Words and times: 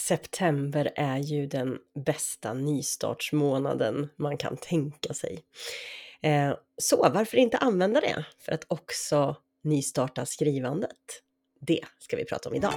september 0.00 0.92
är 0.96 1.18
ju 1.18 1.46
den 1.46 1.78
bästa 2.06 2.54
nystartsmånaden 2.54 4.08
man 4.16 4.36
kan 4.36 4.56
tänka 4.56 5.14
sig. 5.14 5.44
Eh, 6.22 6.54
så 6.76 7.10
varför 7.14 7.36
inte 7.36 7.58
använda 7.58 8.00
det 8.00 8.24
för 8.38 8.52
att 8.52 8.64
också 8.68 9.36
nystarta 9.64 10.26
skrivandet? 10.26 10.96
Det 11.60 11.80
ska 11.98 12.16
vi 12.16 12.24
prata 12.24 12.48
om 12.48 12.54
idag. 12.54 12.74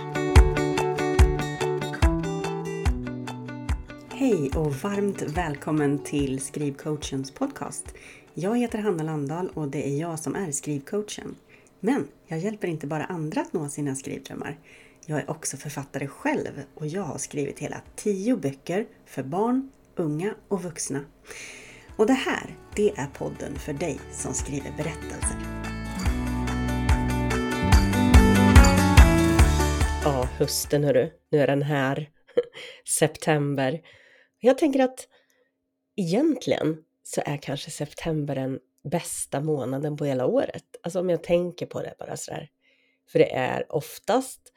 Hej 4.12 4.52
och 4.56 4.74
varmt 4.74 5.22
välkommen 5.22 6.04
till 6.04 6.40
Skrivcoachens 6.40 7.32
podcast. 7.32 7.86
Jag 8.34 8.58
heter 8.58 8.80
Hanna 8.80 9.04
Landahl 9.04 9.50
och 9.54 9.68
det 9.68 9.88
är 9.90 10.00
jag 10.00 10.20
som 10.20 10.36
är 10.36 10.52
skrivcoachen. 10.52 11.36
Men 11.80 12.08
jag 12.28 12.40
hjälper 12.40 12.68
inte 12.68 12.88
bara 12.88 13.06
andra 13.06 13.42
att 13.42 13.54
nå 13.54 13.70
sina 13.70 13.96
skrivdrömmar. 13.96 14.58
Jag 15.06 15.20
är 15.20 15.30
också 15.30 15.58
författare 15.58 16.08
själv 16.08 16.64
och 16.76 16.88
jag 16.88 17.02
har 17.02 17.18
skrivit 17.18 17.60
hela 17.60 17.82
tio 17.96 18.36
böcker 18.36 18.86
för 19.06 19.24
barn, 19.24 19.72
unga 19.96 20.36
och 20.48 20.64
vuxna. 20.64 21.06
Och 21.98 22.08
det 22.08 22.14
här, 22.14 22.58
det 22.76 22.90
är 22.90 23.08
podden 23.08 23.56
för 23.56 23.74
dig 23.74 24.00
som 24.12 24.34
skriver 24.34 24.72
berättelser. 24.78 25.38
Ja, 30.04 30.30
hösten 30.38 30.84
hörru. 30.84 31.12
Nu 31.32 31.40
är 31.40 31.48
den 31.48 31.62
här. 31.62 32.10
September. 32.88 33.82
Jag 34.40 34.58
tänker 34.58 34.80
att 34.80 35.08
egentligen 35.96 36.78
så 37.04 37.22
är 37.26 37.38
kanske 37.38 37.72
september 37.72 38.36
den 38.36 38.60
bästa 38.92 39.42
månaden 39.42 39.98
på 39.98 40.06
hela 40.06 40.26
året. 40.26 40.66
Alltså 40.84 41.00
om 41.00 41.10
jag 41.10 41.24
tänker 41.24 41.66
på 41.66 41.82
det 41.82 41.94
bara 42.00 42.18
sådär. 42.18 42.50
För 43.12 43.20
det 43.20 43.36
är 43.36 43.76
oftast 43.76 44.53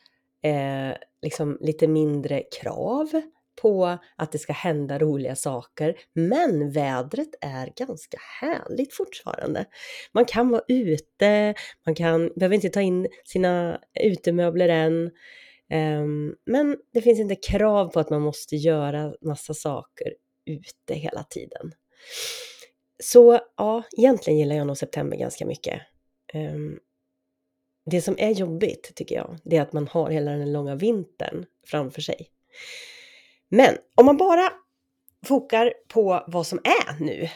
eh, 0.46 0.96
liksom 1.22 1.58
lite 1.60 1.88
mindre 1.88 2.42
krav 2.60 3.22
på 3.62 3.98
att 4.16 4.32
det 4.32 4.38
ska 4.38 4.52
hända 4.52 4.98
roliga 4.98 5.36
saker. 5.36 5.96
Men 6.12 6.72
vädret 6.72 7.28
är 7.40 7.72
ganska 7.76 8.18
härligt 8.40 8.94
fortfarande. 8.94 9.64
Man 10.12 10.24
kan 10.24 10.48
vara 10.48 10.62
ute, 10.68 11.54
man 11.86 11.94
kan, 11.94 12.32
behöver 12.36 12.54
inte 12.54 12.68
ta 12.68 12.80
in 12.80 13.08
sina 13.24 13.80
utemöbler 14.00 14.68
än. 14.68 15.10
Um, 15.72 16.34
men 16.46 16.76
det 16.92 17.02
finns 17.02 17.20
inte 17.20 17.36
krav 17.36 17.88
på 17.88 18.00
att 18.00 18.10
man 18.10 18.22
måste 18.22 18.56
göra 18.56 19.14
massa 19.20 19.54
saker 19.54 20.12
ute 20.46 20.94
hela 20.94 21.22
tiden. 21.22 21.72
Så 23.02 23.40
ja, 23.56 23.82
egentligen 23.98 24.38
gillar 24.38 24.56
jag 24.56 24.66
nog 24.66 24.78
september 24.78 25.16
ganska 25.16 25.46
mycket. 25.46 25.82
Um, 26.34 26.78
det 27.86 28.02
som 28.02 28.14
är 28.18 28.30
jobbigt 28.30 28.92
tycker 28.94 29.14
jag, 29.14 29.38
det 29.44 29.56
är 29.56 29.62
att 29.62 29.72
man 29.72 29.88
har 29.88 30.10
hela 30.10 30.30
den 30.30 30.52
långa 30.52 30.74
vintern 30.74 31.46
framför 31.66 32.02
sig. 32.02 32.28
Men 33.48 33.76
om 33.94 34.06
man 34.06 34.16
bara 34.16 34.52
fokar 35.26 35.72
på 35.88 36.24
vad 36.26 36.46
som 36.46 36.58
är 36.58 37.04
nu 37.04 37.28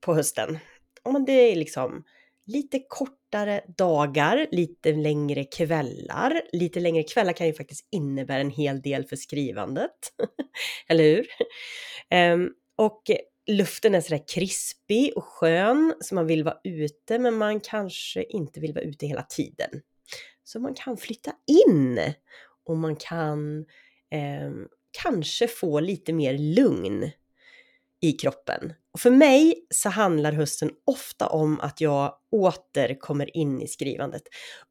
på 0.00 0.14
hösten, 0.14 0.58
om 1.02 1.24
det 1.24 1.32
är 1.32 1.56
liksom 1.56 2.04
lite 2.46 2.80
kortare 2.88 3.64
dagar, 3.76 4.46
lite 4.50 4.92
längre 4.92 5.44
kvällar. 5.44 6.42
Lite 6.52 6.80
längre 6.80 7.02
kvällar 7.02 7.32
kan 7.32 7.46
ju 7.46 7.52
faktiskt 7.52 7.88
innebära 7.90 8.40
en 8.40 8.50
hel 8.50 8.82
del 8.82 9.04
för 9.04 9.16
skrivandet, 9.16 10.12
eller 10.88 11.04
hur? 11.04 11.26
Um, 12.34 12.54
och 12.76 13.02
luften 13.50 13.94
är 13.94 14.00
sådär 14.00 14.24
krispig 14.28 15.12
och 15.16 15.24
skön, 15.24 15.94
så 16.00 16.14
man 16.14 16.26
vill 16.26 16.44
vara 16.44 16.58
ute, 16.64 17.18
men 17.18 17.34
man 17.34 17.60
kanske 17.60 18.22
inte 18.22 18.60
vill 18.60 18.74
vara 18.74 18.84
ute 18.84 19.06
hela 19.06 19.22
tiden. 19.22 19.70
Så 20.44 20.60
man 20.60 20.74
kan 20.74 20.96
flytta 20.96 21.32
in 21.46 22.00
och 22.66 22.76
man 22.76 22.96
kan 22.96 23.58
eh, 24.10 24.50
kanske 25.02 25.48
få 25.48 25.80
lite 25.80 26.12
mer 26.12 26.38
lugn 26.38 27.10
i 28.00 28.12
kroppen. 28.12 28.72
Och 28.92 29.00
för 29.00 29.10
mig 29.10 29.66
så 29.70 29.88
handlar 29.88 30.32
hösten 30.32 30.70
ofta 30.86 31.26
om 31.26 31.60
att 31.60 31.80
jag 31.80 32.14
åter 32.32 33.00
kommer 33.00 33.36
in 33.36 33.62
i 33.62 33.68
skrivandet. 33.68 34.22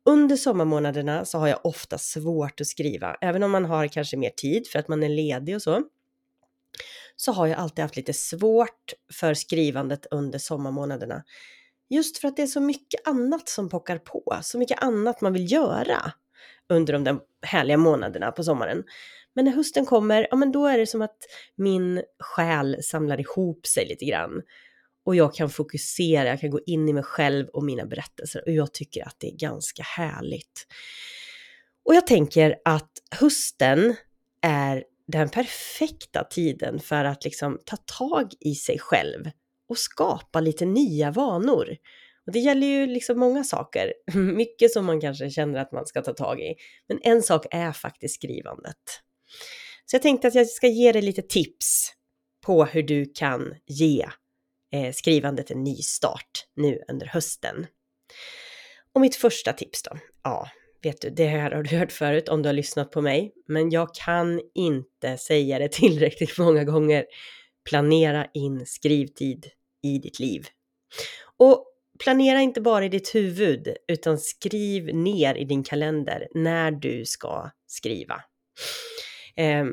Under 0.05 0.35
sommarmånaderna 0.35 1.25
så 1.25 1.37
har 1.37 1.47
jag 1.47 1.65
ofta 1.65 1.97
svårt 1.97 2.61
att 2.61 2.67
skriva, 2.67 3.17
även 3.21 3.43
om 3.43 3.51
man 3.51 3.65
har 3.65 3.87
kanske 3.87 4.17
mer 4.17 4.29
tid 4.29 4.67
för 4.67 4.79
att 4.79 4.87
man 4.87 5.03
är 5.03 5.09
ledig 5.09 5.55
och 5.55 5.61
så 5.61 5.83
så 7.21 7.31
har 7.31 7.47
jag 7.47 7.59
alltid 7.59 7.83
haft 7.83 7.95
lite 7.95 8.13
svårt 8.13 8.93
för 9.13 9.33
skrivandet 9.33 10.05
under 10.11 10.39
sommarmånaderna. 10.39 11.23
Just 11.89 12.17
för 12.17 12.27
att 12.27 12.35
det 12.35 12.41
är 12.41 12.47
så 12.47 12.61
mycket 12.61 13.07
annat 13.07 13.49
som 13.49 13.69
pockar 13.69 13.97
på, 13.97 14.39
så 14.41 14.57
mycket 14.57 14.83
annat 14.83 15.21
man 15.21 15.33
vill 15.33 15.51
göra 15.51 16.11
under 16.69 16.93
de 16.93 17.03
där 17.03 17.19
härliga 17.41 17.77
månaderna 17.77 18.31
på 18.31 18.43
sommaren. 18.43 18.83
Men 19.35 19.45
när 19.45 19.51
hösten 19.51 19.85
kommer, 19.85 20.27
ja 20.29 20.35
men 20.35 20.51
då 20.51 20.65
är 20.65 20.77
det 20.77 20.87
som 20.87 21.01
att 21.01 21.17
min 21.55 22.03
själ 22.19 22.77
samlar 22.83 23.19
ihop 23.19 23.67
sig 23.67 23.87
lite 23.87 24.05
grann. 24.05 24.41
Och 25.05 25.15
jag 25.15 25.33
kan 25.33 25.49
fokusera, 25.49 26.27
jag 26.27 26.39
kan 26.39 26.49
gå 26.49 26.59
in 26.65 26.89
i 26.89 26.93
mig 26.93 27.03
själv 27.03 27.47
och 27.47 27.63
mina 27.63 27.85
berättelser 27.85 28.43
och 28.45 28.53
jag 28.53 28.73
tycker 28.73 29.07
att 29.07 29.15
det 29.19 29.27
är 29.27 29.37
ganska 29.37 29.83
härligt. 29.83 30.67
Och 31.85 31.95
jag 31.95 32.07
tänker 32.07 32.55
att 32.65 32.91
hösten 33.11 33.95
är 34.41 34.83
den 35.11 35.29
perfekta 35.29 36.23
tiden 36.23 36.79
för 36.79 37.05
att 37.05 37.23
liksom 37.23 37.59
ta 37.65 37.77
tag 37.77 38.31
i 38.39 38.55
sig 38.55 38.79
själv 38.79 39.29
och 39.69 39.77
skapa 39.77 40.39
lite 40.39 40.65
nya 40.65 41.11
vanor. 41.11 41.77
Och 42.25 42.31
det 42.33 42.39
gäller 42.39 42.67
ju 42.67 42.87
liksom 42.87 43.19
många 43.19 43.43
saker, 43.43 43.93
mycket 44.13 44.71
som 44.71 44.85
man 44.85 45.01
kanske 45.01 45.29
känner 45.29 45.59
att 45.59 45.71
man 45.71 45.85
ska 45.85 46.01
ta 46.01 46.13
tag 46.13 46.41
i. 46.41 46.55
Men 46.87 46.99
en 47.01 47.23
sak 47.23 47.45
är 47.51 47.71
faktiskt 47.71 48.15
skrivandet. 48.15 48.77
Så 49.85 49.95
jag 49.95 50.01
tänkte 50.01 50.27
att 50.27 50.35
jag 50.35 50.47
ska 50.47 50.67
ge 50.67 50.91
dig 50.91 51.01
lite 51.01 51.21
tips 51.21 51.93
på 52.45 52.65
hur 52.65 52.83
du 52.83 53.11
kan 53.15 53.55
ge 53.67 54.05
eh, 54.73 54.93
skrivandet 54.93 55.51
en 55.51 55.63
ny 55.63 55.75
start 55.75 56.45
nu 56.55 56.79
under 56.89 57.07
hösten. 57.07 57.67
Och 58.93 59.01
mitt 59.01 59.15
första 59.15 59.53
tips 59.53 59.83
då? 59.83 59.91
Ja, 60.23 60.49
vet 60.81 61.01
du, 61.01 61.09
det 61.09 61.25
här 61.25 61.51
har 61.51 61.63
du 61.63 61.77
hört 61.77 61.91
förut 61.91 62.29
om 62.29 62.41
du 62.41 62.49
har 62.49 62.53
lyssnat 62.53 62.91
på 62.91 63.01
mig, 63.01 63.33
men 63.47 63.69
jag 63.69 63.95
kan 63.95 64.41
inte 64.55 65.17
säga 65.17 65.59
det 65.59 65.69
tillräckligt 65.71 66.37
många 66.37 66.63
gånger. 66.63 67.05
Planera 67.69 68.27
in 68.33 68.65
skrivtid 68.65 69.45
i 69.83 69.97
ditt 69.97 70.19
liv. 70.19 70.47
Och 71.37 71.65
planera 72.03 72.41
inte 72.41 72.61
bara 72.61 72.85
i 72.85 72.89
ditt 72.89 73.15
huvud, 73.15 73.75
utan 73.87 74.17
skriv 74.17 74.95
ner 74.95 75.35
i 75.35 75.45
din 75.45 75.63
kalender 75.63 76.27
när 76.33 76.71
du 76.71 77.05
ska 77.05 77.49
skriva. 77.67 78.23
Eh, 79.35 79.65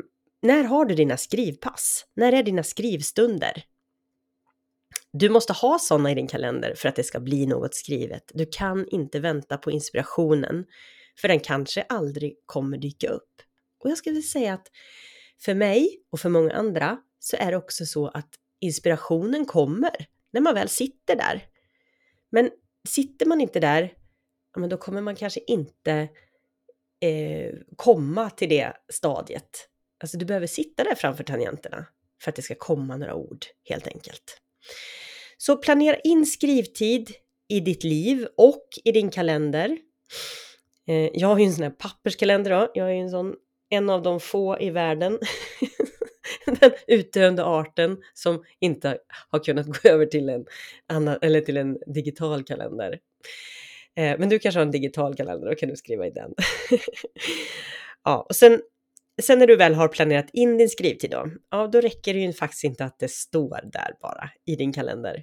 när 0.42 0.64
har 0.64 0.84
du 0.84 0.94
dina 0.94 1.16
skrivpass? 1.16 2.04
När 2.16 2.32
är 2.32 2.42
dina 2.42 2.62
skrivstunder? 2.62 3.62
Du 5.12 5.28
måste 5.28 5.52
ha 5.52 5.78
sådana 5.78 6.10
i 6.10 6.14
din 6.14 6.26
kalender 6.26 6.74
för 6.74 6.88
att 6.88 6.96
det 6.96 7.04
ska 7.04 7.20
bli 7.20 7.46
något 7.46 7.74
skrivet. 7.74 8.30
Du 8.34 8.46
kan 8.52 8.88
inte 8.88 9.20
vänta 9.20 9.58
på 9.58 9.70
inspirationen, 9.70 10.64
för 11.20 11.28
den 11.28 11.40
kanske 11.40 11.82
aldrig 11.82 12.36
kommer 12.46 12.78
dyka 12.78 13.08
upp. 13.08 13.42
Och 13.84 13.90
jag 13.90 13.98
skulle 13.98 14.22
säga 14.22 14.54
att 14.54 14.66
för 15.44 15.54
mig 15.54 15.88
och 16.12 16.20
för 16.20 16.28
många 16.28 16.52
andra 16.52 16.98
så 17.18 17.36
är 17.36 17.50
det 17.50 17.56
också 17.56 17.86
så 17.86 18.08
att 18.08 18.28
inspirationen 18.60 19.46
kommer 19.46 20.06
när 20.32 20.40
man 20.40 20.54
väl 20.54 20.68
sitter 20.68 21.16
där. 21.16 21.44
Men 22.30 22.50
sitter 22.88 23.26
man 23.26 23.40
inte 23.40 23.60
där, 23.60 23.92
ja, 24.54 24.60
men 24.60 24.70
då 24.70 24.76
kommer 24.76 25.00
man 25.00 25.16
kanske 25.16 25.40
inte 25.46 26.08
eh, 27.00 27.54
komma 27.76 28.30
till 28.30 28.48
det 28.48 28.72
stadiet. 28.92 29.68
Alltså 30.00 30.18
du 30.18 30.24
behöver 30.24 30.46
sitta 30.46 30.84
där 30.84 30.94
framför 30.94 31.24
tangenterna 31.24 31.86
för 32.22 32.30
att 32.30 32.36
det 32.36 32.42
ska 32.42 32.54
komma 32.54 32.96
några 32.96 33.14
ord 33.14 33.46
helt 33.64 33.86
enkelt. 33.86 34.40
Så 35.38 35.56
planera 35.56 35.96
in 36.04 36.26
skrivtid 36.26 37.10
i 37.48 37.60
ditt 37.60 37.84
liv 37.84 38.26
och 38.36 38.68
i 38.84 38.92
din 38.92 39.10
kalender. 39.10 39.78
Eh, 40.88 41.10
jag 41.14 41.28
har 41.28 41.38
ju 41.38 41.44
en 41.44 41.52
sån 41.52 41.62
här 41.62 41.70
papperskalender 41.70 42.50
då. 42.50 42.70
Jag 42.74 42.88
är 42.88 42.94
ju 42.94 43.00
en 43.00 43.10
sån, 43.10 43.34
en 43.68 43.90
av 43.90 44.02
de 44.02 44.20
få 44.20 44.60
i 44.60 44.70
världen, 44.70 45.18
den 46.60 46.70
utdöende 46.86 47.44
arten 47.44 47.96
som 48.14 48.44
inte 48.60 48.98
har 49.28 49.44
kunnat 49.44 49.66
gå 49.66 49.88
över 49.88 50.06
till 50.06 50.28
en 50.28 50.46
annan, 50.86 51.18
eller 51.22 51.40
till 51.40 51.56
en 51.56 51.78
digital 51.86 52.44
kalender. 52.44 52.98
Eh, 53.96 54.18
men 54.18 54.28
du 54.28 54.38
kanske 54.38 54.58
har 54.58 54.66
en 54.66 54.70
digital 54.70 55.14
kalender, 55.14 55.48
då 55.48 55.54
kan 55.54 55.68
du 55.68 55.76
skriva 55.76 56.06
i 56.06 56.10
den. 56.10 56.34
ja, 58.04 58.26
och 58.28 58.36
sen, 58.36 58.60
sen 59.22 59.38
när 59.38 59.46
du 59.46 59.56
väl 59.56 59.74
har 59.74 59.88
planerat 59.88 60.30
in 60.32 60.58
din 60.58 60.68
skrivtid 60.68 61.10
då, 61.10 61.30
ja 61.50 61.66
då 61.66 61.80
räcker 61.80 62.14
det 62.14 62.20
ju 62.20 62.32
faktiskt 62.32 62.64
inte 62.64 62.84
att 62.84 62.98
det 62.98 63.10
står 63.10 63.60
där 63.72 63.90
bara 64.02 64.30
i 64.46 64.56
din 64.56 64.72
kalender. 64.72 65.22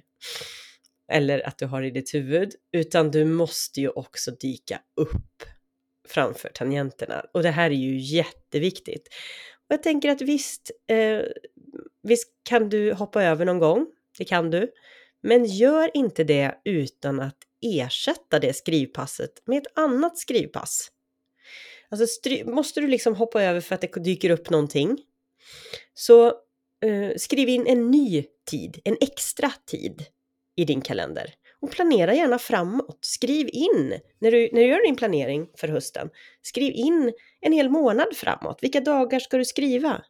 Eller 1.12 1.46
att 1.46 1.58
du 1.58 1.66
har 1.66 1.82
i 1.82 1.90
ditt 1.90 2.14
huvud, 2.14 2.54
utan 2.72 3.10
du 3.10 3.24
måste 3.24 3.80
ju 3.80 3.88
också 3.88 4.30
dyka 4.30 4.80
upp 5.00 5.42
framför 6.08 6.48
tangenterna. 6.48 7.24
Och 7.34 7.42
det 7.42 7.50
här 7.50 7.70
är 7.70 7.74
ju 7.74 7.98
jätteviktigt. 7.98 9.08
Och 9.68 9.72
jag 9.74 9.82
tänker 9.82 10.10
att 10.10 10.22
visst, 10.22 10.70
eh, 10.90 11.20
visst 12.02 12.28
kan 12.42 12.68
du 12.68 12.92
hoppa 12.92 13.22
över 13.22 13.44
någon 13.44 13.58
gång, 13.58 13.86
det 14.18 14.24
kan 14.24 14.50
du. 14.50 14.72
Men 15.22 15.44
gör 15.44 15.90
inte 15.94 16.24
det 16.24 16.54
utan 16.64 17.20
att 17.20 17.38
ersätta 17.62 18.38
det 18.38 18.54
skrivpasset 18.56 19.42
med 19.46 19.58
ett 19.58 19.78
annat 19.78 20.18
skrivpass. 20.18 20.90
Alltså 21.94 22.20
stry- 22.20 22.44
måste 22.44 22.80
du 22.80 22.86
liksom 22.86 23.14
hoppa 23.14 23.42
över 23.42 23.60
för 23.60 23.74
att 23.74 23.80
det 23.80 24.04
dyker 24.04 24.30
upp 24.30 24.50
någonting, 24.50 24.98
så 25.94 26.26
eh, 26.84 27.16
skriv 27.16 27.48
in 27.48 27.66
en 27.66 27.90
ny 27.90 28.24
tid, 28.50 28.80
en 28.84 28.96
extra 29.00 29.52
tid 29.66 30.04
i 30.56 30.64
din 30.64 30.80
kalender. 30.80 31.34
Och 31.60 31.70
planera 31.70 32.14
gärna 32.14 32.38
framåt. 32.38 32.98
Skriv 33.00 33.48
in, 33.52 34.00
när 34.18 34.30
du, 34.30 34.48
när 34.52 34.60
du 34.60 34.66
gör 34.66 34.86
din 34.86 34.96
planering 34.96 35.48
för 35.56 35.68
hösten, 35.68 36.10
skriv 36.42 36.72
in 36.74 37.12
en 37.40 37.52
hel 37.52 37.70
månad 37.70 38.16
framåt. 38.16 38.58
Vilka 38.62 38.80
dagar 38.80 39.20
ska 39.20 39.36
du 39.36 39.44
skriva? 39.44 40.04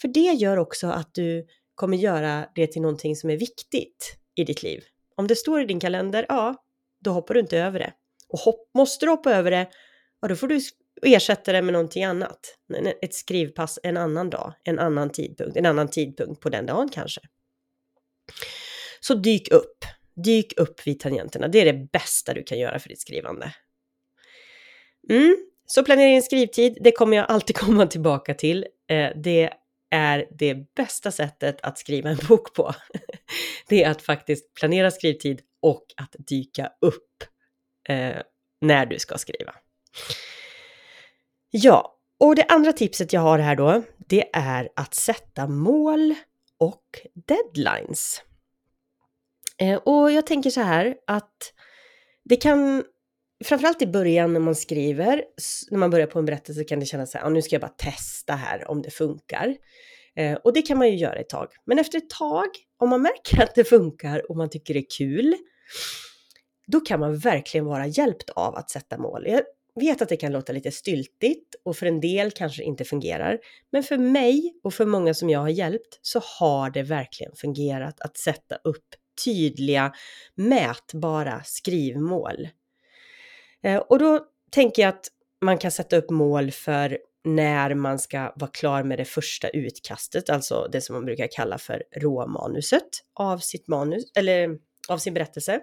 För 0.00 0.08
det 0.08 0.20
gör 0.20 0.56
också 0.56 0.86
att 0.86 1.14
du 1.14 1.46
kommer 1.74 1.96
göra 1.96 2.46
det 2.54 2.66
till 2.66 2.82
någonting 2.82 3.16
som 3.16 3.30
är 3.30 3.36
viktigt 3.36 4.16
i 4.36 4.44
ditt 4.44 4.62
liv. 4.62 4.84
Om 5.16 5.26
det 5.26 5.36
står 5.36 5.62
i 5.62 5.64
din 5.64 5.80
kalender, 5.80 6.26
ja, 6.28 6.64
då 7.04 7.10
hoppar 7.10 7.34
du 7.34 7.40
inte 7.40 7.58
över 7.58 7.78
det. 7.78 7.92
Och 8.28 8.38
hopp, 8.38 8.70
måste 8.74 9.06
du 9.06 9.10
hoppa 9.10 9.34
över 9.34 9.50
det, 9.50 9.68
ja 10.20 10.28
då 10.28 10.36
får 10.36 10.48
du 10.48 10.60
och 11.02 11.08
ersätta 11.08 11.52
det 11.52 11.62
med 11.62 11.72
någonting 11.72 12.04
annat. 12.04 12.58
Ett 13.02 13.14
skrivpass 13.14 13.78
en 13.82 13.96
annan 13.96 14.30
dag, 14.30 14.54
en 14.64 14.78
annan 14.78 15.10
tidpunkt, 15.10 15.56
en 15.56 15.66
annan 15.66 15.88
tidpunkt 15.88 16.40
på 16.40 16.48
den 16.48 16.66
dagen 16.66 16.88
kanske. 16.88 17.20
Så 19.00 19.14
dyk 19.14 19.50
upp. 19.50 19.84
Dyk 20.24 20.58
upp 20.58 20.86
vid 20.86 21.00
tangenterna. 21.00 21.48
Det 21.48 21.60
är 21.60 21.72
det 21.72 21.90
bästa 21.92 22.34
du 22.34 22.42
kan 22.42 22.58
göra 22.58 22.78
för 22.78 22.88
ditt 22.88 23.00
skrivande. 23.00 23.54
Mm. 25.10 25.36
Så 25.66 25.84
planera 25.84 26.08
din 26.08 26.22
skrivtid, 26.22 26.78
det 26.80 26.92
kommer 26.92 27.16
jag 27.16 27.26
alltid 27.30 27.56
komma 27.56 27.86
tillbaka 27.86 28.34
till. 28.34 28.66
Eh, 28.90 29.10
det 29.16 29.50
är 29.90 30.26
det 30.38 30.74
bästa 30.74 31.10
sättet 31.10 31.60
att 31.62 31.78
skriva 31.78 32.10
en 32.10 32.18
bok 32.28 32.54
på. 32.54 32.74
Det 33.68 33.84
är 33.84 33.90
att 33.90 34.02
faktiskt 34.02 34.54
planera 34.54 34.90
skrivtid 34.90 35.40
och 35.62 35.84
att 35.96 36.16
dyka 36.18 36.72
upp 36.80 37.24
eh, 37.88 38.16
när 38.60 38.86
du 38.86 38.98
ska 38.98 39.18
skriva. 39.18 39.54
Ja, 41.50 41.96
och 42.20 42.36
det 42.36 42.44
andra 42.44 42.72
tipset 42.72 43.12
jag 43.12 43.20
har 43.20 43.38
här 43.38 43.56
då, 43.56 43.82
det 44.08 44.30
är 44.32 44.68
att 44.76 44.94
sätta 44.94 45.46
mål 45.46 46.14
och 46.58 46.84
deadlines. 47.26 48.22
Eh, 49.58 49.76
och 49.76 50.10
jag 50.12 50.26
tänker 50.26 50.50
så 50.50 50.60
här 50.60 50.96
att 51.06 51.52
det 52.24 52.36
kan, 52.36 52.84
framförallt 53.44 53.82
i 53.82 53.86
början 53.86 54.32
när 54.32 54.40
man 54.40 54.54
skriver, 54.54 55.24
när 55.70 55.78
man 55.78 55.90
börjar 55.90 56.06
på 56.06 56.18
en 56.18 56.24
berättelse 56.24 56.64
kan 56.64 56.80
det 56.80 56.86
kännas 56.86 57.10
så 57.10 57.18
här, 57.18 57.26
ah, 57.26 57.28
nu 57.28 57.42
ska 57.42 57.54
jag 57.54 57.60
bara 57.60 57.68
testa 57.68 58.32
här 58.32 58.70
om 58.70 58.82
det 58.82 58.90
funkar. 58.90 59.56
Eh, 60.16 60.34
och 60.34 60.52
det 60.52 60.62
kan 60.62 60.78
man 60.78 60.88
ju 60.88 60.96
göra 60.96 61.18
ett 61.18 61.28
tag. 61.28 61.48
Men 61.64 61.78
efter 61.78 61.98
ett 61.98 62.10
tag, 62.10 62.48
om 62.78 62.90
man 62.90 63.02
märker 63.02 63.42
att 63.42 63.54
det 63.54 63.64
funkar 63.64 64.30
och 64.30 64.36
man 64.36 64.50
tycker 64.50 64.74
det 64.74 64.80
är 64.80 64.90
kul, 64.98 65.36
då 66.66 66.80
kan 66.80 67.00
man 67.00 67.18
verkligen 67.18 67.64
vara 67.64 67.86
hjälpt 67.86 68.30
av 68.30 68.54
att 68.54 68.70
sätta 68.70 68.98
mål. 68.98 69.26
Jag 69.26 69.42
vet 69.74 70.02
att 70.02 70.08
det 70.08 70.16
kan 70.16 70.32
låta 70.32 70.52
lite 70.52 70.70
styltigt 70.70 71.54
och 71.64 71.76
för 71.76 71.86
en 71.86 72.00
del 72.00 72.30
kanske 72.30 72.62
inte 72.62 72.84
fungerar. 72.84 73.38
Men 73.72 73.82
för 73.82 73.98
mig 73.98 74.54
och 74.62 74.74
för 74.74 74.86
många 74.86 75.14
som 75.14 75.30
jag 75.30 75.40
har 75.40 75.48
hjälpt 75.48 75.98
så 76.02 76.20
har 76.38 76.70
det 76.70 76.82
verkligen 76.82 77.36
fungerat 77.36 78.00
att 78.00 78.16
sätta 78.16 78.56
upp 78.64 78.84
tydliga, 79.24 79.92
mätbara 80.34 81.42
skrivmål. 81.44 82.48
Eh, 83.62 83.76
och 83.76 83.98
då 83.98 84.20
tänker 84.50 84.82
jag 84.82 84.88
att 84.88 85.08
man 85.40 85.58
kan 85.58 85.70
sätta 85.70 85.96
upp 85.96 86.10
mål 86.10 86.50
för 86.50 86.98
när 87.24 87.74
man 87.74 87.98
ska 87.98 88.32
vara 88.36 88.50
klar 88.50 88.82
med 88.82 88.98
det 88.98 89.04
första 89.04 89.48
utkastet, 89.48 90.30
alltså 90.30 90.68
det 90.72 90.80
som 90.80 90.94
man 90.94 91.04
brukar 91.04 91.28
kalla 91.30 91.58
för 91.58 91.82
råmanuset 91.96 92.88
av 93.14 93.38
sitt 93.38 93.68
manus, 93.68 94.04
eller 94.14 94.58
av 94.88 94.98
sin 94.98 95.14
berättelse. 95.14 95.60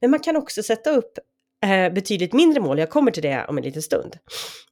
Men 0.00 0.10
man 0.10 0.20
kan 0.20 0.36
också 0.36 0.62
sätta 0.62 0.90
upp 0.90 1.18
eh, 1.62 1.92
betydligt 1.92 2.32
mindre 2.32 2.60
mål, 2.60 2.78
jag 2.78 2.90
kommer 2.90 3.10
till 3.10 3.22
det 3.22 3.44
om 3.48 3.58
en 3.58 3.64
liten 3.64 3.82
stund. 3.82 4.18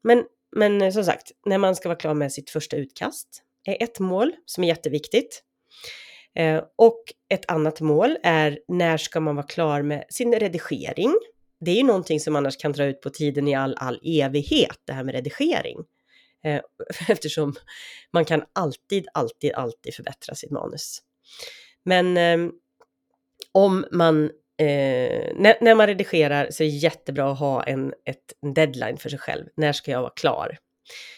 Men, 0.02 0.24
men 0.56 0.82
eh, 0.82 0.92
som 0.92 1.04
sagt, 1.04 1.30
när 1.46 1.58
man 1.58 1.76
ska 1.76 1.88
vara 1.88 1.98
klar 1.98 2.14
med 2.14 2.32
sitt 2.32 2.50
första 2.50 2.76
utkast 2.76 3.42
är 3.64 3.82
ett 3.82 3.98
mål 3.98 4.32
som 4.44 4.64
är 4.64 4.68
jätteviktigt. 4.68 5.42
Eh, 6.36 6.62
och 6.76 7.04
ett 7.28 7.50
annat 7.50 7.80
mål 7.80 8.16
är 8.22 8.58
när 8.68 8.96
ska 8.96 9.20
man 9.20 9.36
vara 9.36 9.46
klar 9.46 9.82
med 9.82 10.04
sin 10.08 10.34
redigering? 10.34 11.14
Det 11.60 11.70
är 11.70 11.76
ju 11.76 11.82
någonting 11.82 12.20
som 12.20 12.36
annars 12.36 12.56
kan 12.56 12.72
dra 12.72 12.84
ut 12.84 13.00
på 13.00 13.10
tiden 13.10 13.48
i 13.48 13.54
all, 13.54 13.74
all 13.78 14.00
evighet, 14.04 14.78
det 14.84 14.92
här 14.92 15.04
med 15.04 15.14
redigering. 15.14 15.78
Eh, 16.44 16.60
eftersom 17.08 17.54
man 18.12 18.24
kan 18.24 18.44
alltid, 18.52 19.06
alltid, 19.14 19.52
alltid 19.52 19.94
förbättra 19.94 20.34
sitt 20.34 20.50
manus. 20.50 20.98
Men 21.84 22.16
eh, 22.16 22.50
om 23.52 23.86
man, 23.92 24.30
eh, 24.60 25.32
när, 25.34 25.64
när, 25.64 25.74
man 25.74 25.86
redigerar 25.86 26.50
så 26.50 26.62
är 26.62 26.66
det 26.66 26.72
jättebra 26.72 27.32
att 27.32 27.38
ha 27.38 27.62
en, 27.62 27.94
ett, 28.04 28.32
en 28.42 28.54
deadline 28.54 28.96
för 28.96 29.08
sig 29.08 29.18
själv. 29.18 29.46
När 29.56 29.72
ska 29.72 29.90
jag 29.90 30.00
vara 30.00 30.12
klar? 30.16 30.58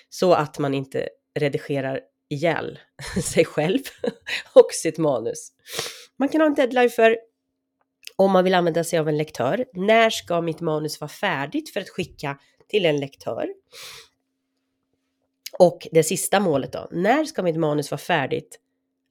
Så 0.09 0.33
att 0.33 0.59
man 0.59 0.75
inte 0.75 1.09
redigerar 1.39 2.01
ihjäl 2.31 2.79
sig 3.23 3.45
själv 3.45 3.79
och 4.53 4.69
sitt 4.73 4.99
manus. 4.99 5.53
Man 6.19 6.29
kan 6.29 6.41
ha 6.41 6.49
en 6.49 6.55
deadline 6.55 6.91
för 6.91 7.19
om 8.17 8.33
man 8.33 8.45
vill 8.45 8.55
använda 8.55 8.85
sig 8.85 8.99
av 8.99 9.09
en 9.09 9.19
lektör. 9.19 9.65
När 9.75 10.11
ska 10.11 10.41
mitt 10.41 10.61
manus 10.61 11.01
vara 11.01 11.09
färdigt 11.09 11.73
för 11.73 11.81
att 11.81 11.89
skicka 11.89 12.39
till 12.69 12.87
en 12.87 13.01
lektör? 13.01 13.49
Och 15.59 15.89
det 15.93 16.03
sista 16.03 16.41
målet 16.41 16.73
då, 16.73 16.89
när 16.91 17.25
ska 17.25 17.43
mitt 17.43 17.57
manus 17.57 17.91
vara 17.91 17.99
färdigt 17.99 18.59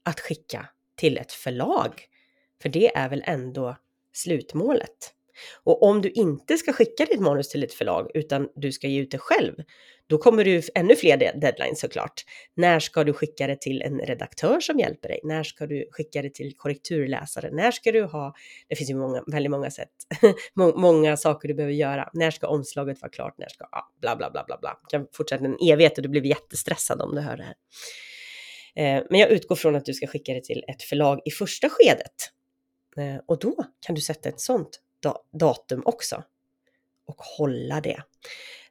att 0.03 0.19
skicka 0.19 0.67
till 0.95 1.17
ett 1.17 1.31
förlag? 1.31 2.07
För 2.61 2.69
det 2.69 2.95
är 2.95 3.09
väl 3.09 3.23
ändå 3.25 3.75
slutmålet. 4.13 5.13
Och 5.63 5.83
om 5.83 6.01
du 6.01 6.09
inte 6.09 6.57
ska 6.57 6.73
skicka 6.73 7.05
ditt 7.05 7.19
manus 7.19 7.49
till 7.49 7.63
ett 7.63 7.73
förlag 7.73 8.11
utan 8.13 8.49
du 8.55 8.71
ska 8.71 8.87
ge 8.87 9.01
ut 9.01 9.11
det 9.11 9.17
själv, 9.17 9.55
då 10.07 10.17
kommer 10.17 10.43
du 10.43 10.61
ännu 10.75 10.95
fler 10.95 11.17
deadlines 11.17 11.79
såklart. 11.79 12.23
När 12.55 12.79
ska 12.79 13.03
du 13.03 13.13
skicka 13.13 13.47
det 13.47 13.61
till 13.61 13.81
en 13.81 13.99
redaktör 13.99 14.59
som 14.59 14.79
hjälper 14.79 15.09
dig? 15.09 15.19
När 15.23 15.43
ska 15.43 15.67
du 15.67 15.87
skicka 15.91 16.21
det 16.21 16.33
till 16.33 16.53
korrekturläsare? 16.57 17.49
När 17.51 17.71
ska 17.71 17.91
du 17.91 18.03
ha, 18.03 18.33
det 18.69 18.75
finns 18.75 18.89
ju 18.89 18.95
många, 18.95 19.23
väldigt 19.27 19.51
många 19.51 19.71
sätt, 19.71 19.89
många 20.75 21.17
saker 21.17 21.47
du 21.47 21.53
behöver 21.53 21.73
göra. 21.73 22.09
När 22.13 22.31
ska 22.31 22.47
omslaget 22.47 23.01
vara 23.01 23.11
klart? 23.11 23.35
När 23.37 23.47
ska, 23.49 23.67
ja, 23.71 23.91
bla 24.01 24.15
bla 24.15 24.31
bla 24.31 24.43
bla 24.47 24.57
bla. 24.61 24.79
kan 24.89 25.07
fortsätta 25.13 25.45
en 25.45 25.57
evighet 25.71 25.97
och 25.97 26.03
du 26.03 26.09
blir 26.09 26.25
jättestressad 26.25 27.01
om 27.01 27.15
du 27.15 27.21
hör 27.21 27.37
det 27.37 27.43
här. 27.43 27.55
Eh, 28.75 29.03
men 29.09 29.19
jag 29.19 29.29
utgår 29.29 29.55
från 29.55 29.75
att 29.75 29.85
du 29.85 29.93
ska 29.93 30.07
skicka 30.07 30.33
det 30.33 30.43
till 30.43 30.63
ett 30.67 30.83
förlag 30.83 31.19
i 31.25 31.31
första 31.31 31.69
skedet. 31.69 32.15
Eh, 32.97 33.21
och 33.25 33.39
då 33.39 33.65
kan 33.79 33.95
du 33.95 34.01
sätta 34.01 34.29
ett 34.29 34.39
sånt 34.39 34.79
datum 35.31 35.81
också 35.85 36.23
och 37.05 37.17
hålla 37.17 37.81
det. 37.81 38.03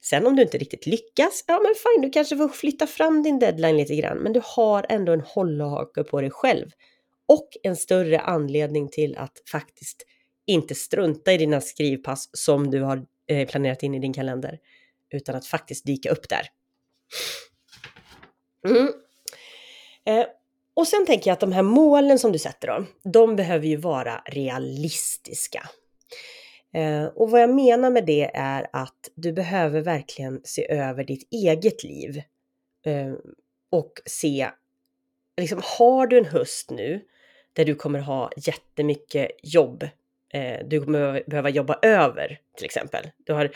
Sen 0.01 0.27
om 0.27 0.37
du 0.37 0.43
inte 0.43 0.59
riktigt 0.59 0.87
lyckas, 0.87 1.45
ja 1.47 1.61
men 1.63 1.75
fine, 1.75 2.03
du 2.03 2.11
kanske 2.11 2.37
får 2.37 2.49
flytta 2.49 2.87
fram 2.87 3.23
din 3.23 3.39
deadline 3.39 3.77
lite 3.77 3.97
grann, 3.97 4.19
men 4.19 4.33
du 4.33 4.41
har 4.45 4.87
ändå 4.89 5.13
en 5.13 5.21
hållhake 5.21 6.05
på 6.05 6.21
dig 6.21 6.31
själv 6.31 6.71
och 7.27 7.49
en 7.63 7.77
större 7.77 8.21
anledning 8.21 8.89
till 8.89 9.17
att 9.17 9.43
faktiskt 9.51 10.07
inte 10.47 10.75
strunta 10.75 11.33
i 11.33 11.39
dina 11.39 11.61
skrivpass 11.61 12.31
som 12.33 12.71
du 12.71 12.81
har 12.81 13.07
eh, 13.27 13.49
planerat 13.49 13.83
in 13.83 13.95
i 13.95 13.99
din 13.99 14.13
kalender, 14.13 14.59
utan 15.11 15.35
att 15.35 15.47
faktiskt 15.47 15.87
dyka 15.87 16.11
upp 16.11 16.29
där. 16.29 16.47
Mm. 18.69 18.93
Eh, 20.05 20.27
och 20.81 20.89
sen 20.89 21.07
tänker 21.07 21.31
jag 21.31 21.33
att 21.33 21.41
de 21.41 21.53
här 21.53 21.63
målen 21.63 22.19
som 22.19 22.33
du 22.33 22.39
sätter 22.39 22.69
då, 22.69 22.85
de 23.11 23.37
behöver 23.37 23.67
ju 23.67 23.77
vara 23.77 24.23
realistiska. 24.27 25.69
Eh, 26.75 27.05
och 27.05 27.31
vad 27.31 27.43
jag 27.43 27.55
menar 27.55 27.91
med 27.91 28.07
det 28.07 28.31
är 28.35 28.67
att 28.73 29.11
du 29.15 29.33
behöver 29.33 29.81
verkligen 29.81 30.41
se 30.45 30.73
över 30.73 31.05
ditt 31.05 31.33
eget 31.33 31.85
liv 31.85 32.23
eh, 32.87 33.13
och 33.73 33.93
se, 34.07 34.51
liksom 35.41 35.61
har 35.79 36.07
du 36.07 36.19
en 36.19 36.25
höst 36.25 36.71
nu 36.71 37.01
där 37.53 37.65
du 37.65 37.75
kommer 37.75 37.99
ha 37.99 38.31
jättemycket 38.37 39.31
jobb, 39.43 39.83
eh, 40.35 40.67
du 40.67 40.81
kommer 40.81 41.23
behöva 41.27 41.51
jobba 41.51 41.79
över 41.83 42.39
till 42.57 42.65
exempel, 42.65 43.11
du 43.17 43.33
har 43.33 43.51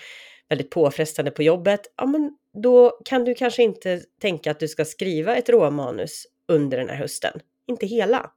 väldigt 0.48 0.70
påfrestande 0.70 1.30
på 1.30 1.42
jobbet, 1.42 1.80
ja 1.96 2.06
men 2.06 2.38
då 2.62 3.00
kan 3.04 3.24
du 3.24 3.34
kanske 3.34 3.62
inte 3.62 4.00
tänka 4.20 4.50
att 4.50 4.60
du 4.60 4.68
ska 4.68 4.84
skriva 4.84 5.36
ett 5.36 5.48
råmanus 5.48 6.26
under 6.48 6.78
den 6.78 6.88
här 6.88 6.96
hösten, 6.96 7.40
inte 7.66 7.86
hela, 7.86 8.30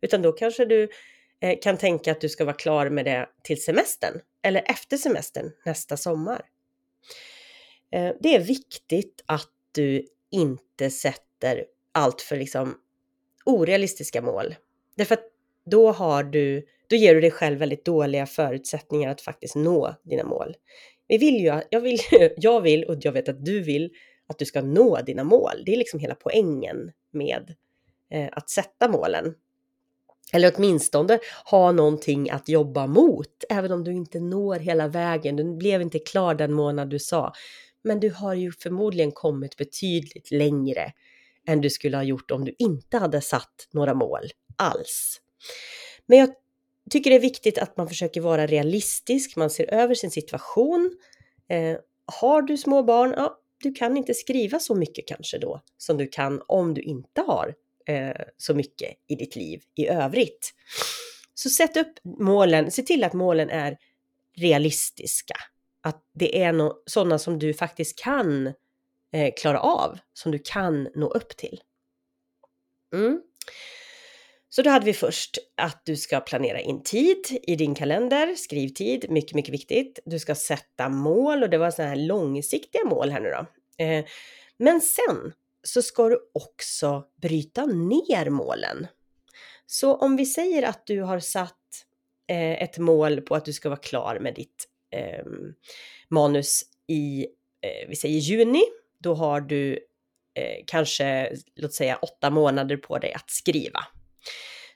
utan 0.00 0.22
då 0.22 0.32
kanske 0.32 0.64
du 0.64 0.88
Eh, 1.42 1.58
kan 1.62 1.78
tänka 1.78 2.12
att 2.12 2.20
du 2.20 2.28
ska 2.28 2.44
vara 2.44 2.56
klar 2.56 2.88
med 2.88 3.04
det 3.04 3.28
till 3.42 3.62
semestern 3.62 4.20
eller 4.42 4.62
efter 4.70 4.96
semestern 4.96 5.50
nästa 5.64 5.96
sommar. 5.96 6.42
Eh, 7.92 8.12
det 8.20 8.34
är 8.34 8.40
viktigt 8.40 9.22
att 9.26 9.50
du 9.72 10.06
inte 10.30 10.90
sätter 10.90 11.64
allt 11.92 12.20
för 12.20 12.36
liksom 12.36 12.74
orealistiska 13.44 14.22
mål. 14.22 14.54
Därför 14.96 15.14
att 15.14 15.24
då 15.70 15.92
har 15.92 16.24
du, 16.24 16.66
då 16.86 16.96
ger 16.96 17.14
du 17.14 17.20
dig 17.20 17.30
själv 17.30 17.58
väldigt 17.58 17.84
dåliga 17.84 18.26
förutsättningar 18.26 19.10
att 19.10 19.20
faktiskt 19.20 19.54
nå 19.54 19.94
dina 20.02 20.24
mål. 20.24 20.56
Vi 21.08 21.18
vill 21.18 21.36
ju, 21.36 21.62
jag 21.70 21.80
vill, 21.80 21.98
jag 22.36 22.60
vill 22.60 22.84
och 22.84 22.96
jag 23.00 23.12
vet 23.12 23.28
att 23.28 23.44
du 23.44 23.60
vill 23.60 23.90
att 24.26 24.38
du 24.38 24.44
ska 24.44 24.62
nå 24.62 25.00
dina 25.00 25.24
mål. 25.24 25.62
Det 25.66 25.72
är 25.72 25.76
liksom 25.76 26.00
hela 26.00 26.14
poängen 26.14 26.92
med 27.12 27.54
eh, 28.10 28.28
att 28.32 28.50
sätta 28.50 28.88
målen. 28.88 29.34
Eller 30.32 30.52
åtminstone 30.56 31.18
ha 31.50 31.72
någonting 31.72 32.30
att 32.30 32.48
jobba 32.48 32.86
mot, 32.86 33.44
även 33.50 33.72
om 33.72 33.84
du 33.84 33.92
inte 33.92 34.20
når 34.20 34.56
hela 34.56 34.88
vägen. 34.88 35.36
Du 35.36 35.56
blev 35.56 35.82
inte 35.82 35.98
klar 35.98 36.34
den 36.34 36.52
månad 36.52 36.90
du 36.90 36.98
sa. 36.98 37.32
men 37.84 38.00
du 38.00 38.10
har 38.10 38.34
ju 38.34 38.52
förmodligen 38.52 39.12
kommit 39.12 39.56
betydligt 39.56 40.30
längre 40.30 40.92
än 41.46 41.60
du 41.60 41.70
skulle 41.70 41.96
ha 41.96 42.04
gjort 42.04 42.30
om 42.30 42.44
du 42.44 42.54
inte 42.58 42.98
hade 42.98 43.20
satt 43.20 43.68
några 43.70 43.94
mål 43.94 44.22
alls. 44.56 45.20
Men 46.06 46.18
jag 46.18 46.30
tycker 46.90 47.10
det 47.10 47.16
är 47.16 47.20
viktigt 47.20 47.58
att 47.58 47.76
man 47.76 47.88
försöker 47.88 48.20
vara 48.20 48.46
realistisk, 48.46 49.36
man 49.36 49.50
ser 49.50 49.74
över 49.74 49.94
sin 49.94 50.10
situation. 50.10 50.96
Eh, 51.48 51.76
har 52.20 52.42
du 52.42 52.56
små 52.56 52.82
barn, 52.82 53.14
ja, 53.16 53.41
du 53.62 53.72
kan 53.72 53.96
inte 53.96 54.14
skriva 54.14 54.58
så 54.58 54.74
mycket 54.74 55.08
kanske 55.08 55.38
då 55.38 55.60
som 55.76 55.96
du 55.96 56.06
kan 56.06 56.42
om 56.46 56.74
du 56.74 56.80
inte 56.80 57.20
har 57.20 57.54
eh, 57.86 58.24
så 58.36 58.54
mycket 58.54 58.94
i 59.08 59.14
ditt 59.14 59.36
liv 59.36 59.62
i 59.74 59.88
övrigt. 59.88 60.54
Så 61.34 61.50
sätt 61.50 61.76
upp 61.76 61.92
målen, 62.02 62.70
se 62.70 62.82
till 62.82 63.04
att 63.04 63.12
målen 63.12 63.50
är 63.50 63.78
realistiska. 64.36 65.34
Att 65.80 66.02
det 66.14 66.42
är 66.42 66.52
no 66.52 66.82
sådana 66.86 67.18
som 67.18 67.38
du 67.38 67.54
faktiskt 67.54 67.98
kan 67.98 68.46
eh, 69.12 69.34
klara 69.36 69.60
av, 69.60 69.98
som 70.12 70.32
du 70.32 70.38
kan 70.38 70.88
nå 70.94 71.10
upp 71.10 71.36
till. 71.36 71.60
Mm. 72.94 73.22
Så 74.54 74.62
då 74.62 74.70
hade 74.70 74.86
vi 74.86 74.92
först 74.92 75.38
att 75.56 75.82
du 75.84 75.96
ska 75.96 76.20
planera 76.20 76.60
in 76.60 76.82
tid 76.82 77.38
i 77.42 77.56
din 77.56 77.74
kalender, 77.74 78.34
skrivtid, 78.34 79.10
mycket, 79.10 79.34
mycket 79.34 79.54
viktigt. 79.54 79.98
Du 80.04 80.18
ska 80.18 80.34
sätta 80.34 80.88
mål 80.88 81.42
och 81.42 81.50
det 81.50 81.58
var 81.58 81.70
sådana 81.70 81.88
här 81.88 81.96
långsiktiga 81.96 82.84
mål 82.84 83.10
här 83.10 83.20
nu 83.20 83.30
då. 83.30 83.46
Eh, 83.84 84.04
men 84.56 84.80
sen 84.80 85.32
så 85.62 85.82
ska 85.82 86.08
du 86.08 86.30
också 86.34 87.04
bryta 87.22 87.66
ner 87.66 88.30
målen. 88.30 88.86
Så 89.66 89.94
om 89.94 90.16
vi 90.16 90.26
säger 90.26 90.62
att 90.62 90.86
du 90.86 91.02
har 91.02 91.18
satt 91.18 91.84
eh, 92.28 92.62
ett 92.62 92.78
mål 92.78 93.20
på 93.20 93.34
att 93.34 93.44
du 93.44 93.52
ska 93.52 93.68
vara 93.68 93.80
klar 93.80 94.18
med 94.20 94.34
ditt 94.34 94.68
eh, 94.90 95.24
manus 96.08 96.62
i, 96.88 97.26
eh, 97.60 97.88
vi 97.88 97.96
säger 97.96 98.18
juni, 98.18 98.62
då 98.98 99.14
har 99.14 99.40
du 99.40 99.72
eh, 100.34 100.64
kanske, 100.66 101.36
låt 101.56 101.74
säga 101.74 101.96
åtta 101.96 102.30
månader 102.30 102.76
på 102.76 102.98
dig 102.98 103.12
att 103.12 103.30
skriva. 103.30 103.86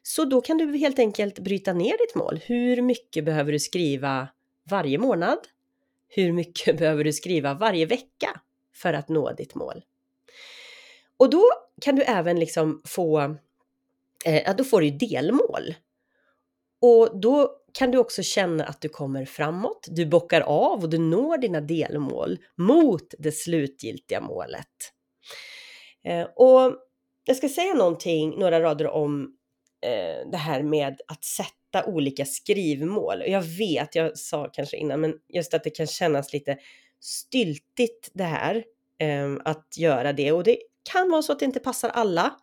Så 0.03 0.25
då 0.25 0.41
kan 0.41 0.59
du 0.59 0.77
helt 0.77 0.99
enkelt 0.99 1.39
bryta 1.39 1.73
ner 1.73 1.99
ditt 1.99 2.15
mål. 2.15 2.41
Hur 2.47 2.83
mycket 2.83 3.25
behöver 3.25 3.53
du 3.53 3.59
skriva 3.59 4.29
varje 4.71 4.99
månad? 4.99 5.39
Hur 6.09 6.33
mycket 6.33 6.79
behöver 6.79 7.05
du 7.05 7.13
skriva 7.13 7.55
varje 7.55 7.87
vecka 7.87 8.41
för 8.75 8.93
att 8.93 9.09
nå 9.09 9.33
ditt 9.33 9.55
mål? 9.55 9.85
Och 11.17 11.31
då 11.31 11.45
kan 11.81 11.97
du 11.97 12.03
även 12.03 12.41
liksom 12.41 12.83
få, 12.85 13.21
eh, 14.25 14.43
ja 14.45 14.55
då 14.55 14.65
får 14.65 14.81
du 14.81 14.87
ju 14.87 14.99
delmål. 14.99 15.75
Och 16.81 17.21
då 17.21 17.57
kan 17.73 17.91
du 17.91 17.99
också 17.99 18.23
känna 18.23 18.65
att 18.65 18.81
du 18.81 18.89
kommer 18.89 19.25
framåt, 19.25 19.87
du 19.91 20.07
bockar 20.07 20.41
av 20.41 20.83
och 20.83 20.91
du 20.91 20.99
når 20.99 21.39
dina 21.39 21.61
delmål 21.61 22.39
mot 22.57 23.15
det 23.19 23.33
slutgiltiga 23.33 24.21
målet. 24.21 24.93
Eh, 26.05 26.27
och 26.37 26.73
jag 27.25 27.37
ska 27.37 27.49
säga 27.49 27.75
någonting, 27.75 28.39
några 28.39 28.61
rader 28.61 28.87
om 28.87 29.36
eh, 29.87 30.31
det 30.31 30.37
här 30.37 30.63
med 30.63 31.01
att 31.09 31.25
sätta 31.25 31.85
olika 31.87 32.25
skrivmål. 32.25 33.23
Jag 33.27 33.43
vet, 33.43 33.95
jag 33.95 34.19
sa 34.19 34.49
kanske 34.53 34.77
innan, 34.77 35.01
men 35.01 35.15
just 35.29 35.55
att 35.55 35.65
det 35.65 35.71
kan 35.71 35.87
kännas 35.87 36.33
lite 36.33 36.59
styltigt 37.01 38.11
det 38.13 38.25
här 38.25 38.65
eh, 38.99 39.37
att 39.45 39.75
göra 39.77 40.13
det 40.13 40.33
och 40.33 40.45
det 40.45 40.59
kan 40.93 41.11
vara 41.11 41.23
så 41.23 41.33
att 41.33 41.39
det 41.39 41.45
inte 41.45 41.61
passar 41.61 41.89
alla. 41.89 42.37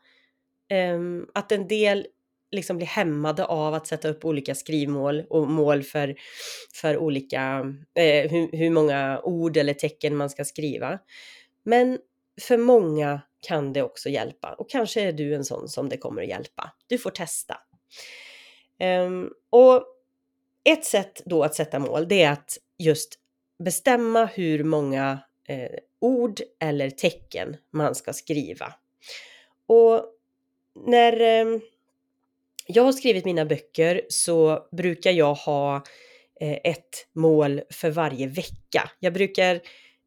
Eh, 0.72 1.00
att 1.34 1.52
en 1.52 1.68
del 1.68 2.08
liksom 2.52 2.78
blir 2.78 2.88
hämmade 2.88 3.46
av 3.46 3.74
att 3.74 3.88
sätta 3.88 4.10
upp 4.10 4.26
olika 4.26 4.56
skrivmål 4.56 5.24
och 5.30 5.48
mål 5.48 5.84
för, 5.84 6.16
för 6.74 6.98
olika, 6.98 7.74
eh, 7.96 8.32
hur, 8.32 8.58
hur 8.58 8.70
många 8.70 9.22
ord 9.24 9.58
eller 9.58 9.74
tecken 9.74 10.16
man 10.16 10.30
ska 10.30 10.46
skriva. 10.46 11.00
Men 11.64 12.00
för 12.42 12.58
många 12.58 13.22
kan 13.44 13.74
det 13.74 13.82
också 13.84 14.10
hjälpa 14.10 14.54
och 14.54 14.70
kanske 14.70 15.02
är 15.02 15.12
du 15.12 15.36
en 15.36 15.46
sån 15.46 15.70
som 15.70 15.90
det 15.90 15.98
kommer 15.98 16.22
att 16.22 16.28
hjälpa. 16.28 16.72
Du 16.88 16.98
får 16.98 17.10
testa. 17.12 17.58
Um, 18.80 19.34
och 19.50 19.86
ett 20.64 20.86
sätt 20.86 21.22
då 21.26 21.44
att 21.44 21.56
sätta 21.56 21.80
mål, 21.80 22.08
det 22.08 22.24
är 22.24 22.32
att 22.32 22.58
just 22.78 23.20
bestämma 23.64 24.26
hur 24.26 24.64
många 24.64 25.20
eh, 25.48 25.80
ord 26.00 26.42
eller 26.60 26.90
tecken 26.90 27.58
man 27.72 27.96
ska 27.96 28.14
skriva. 28.14 28.74
Och 29.68 30.06
när 30.86 31.22
eh, 31.22 31.60
jag 32.68 32.84
har 32.84 32.92
skrivit 32.92 33.26
mina 33.26 33.46
böcker 33.46 34.02
så 34.10 34.68
brukar 34.72 35.12
jag 35.12 35.34
ha 35.34 35.76
eh, 36.42 36.58
ett 36.64 37.08
mål 37.14 37.62
för 37.70 37.90
varje 37.90 38.28
vecka. 38.28 38.92
Jag 39.00 39.14
brukar, 39.14 39.56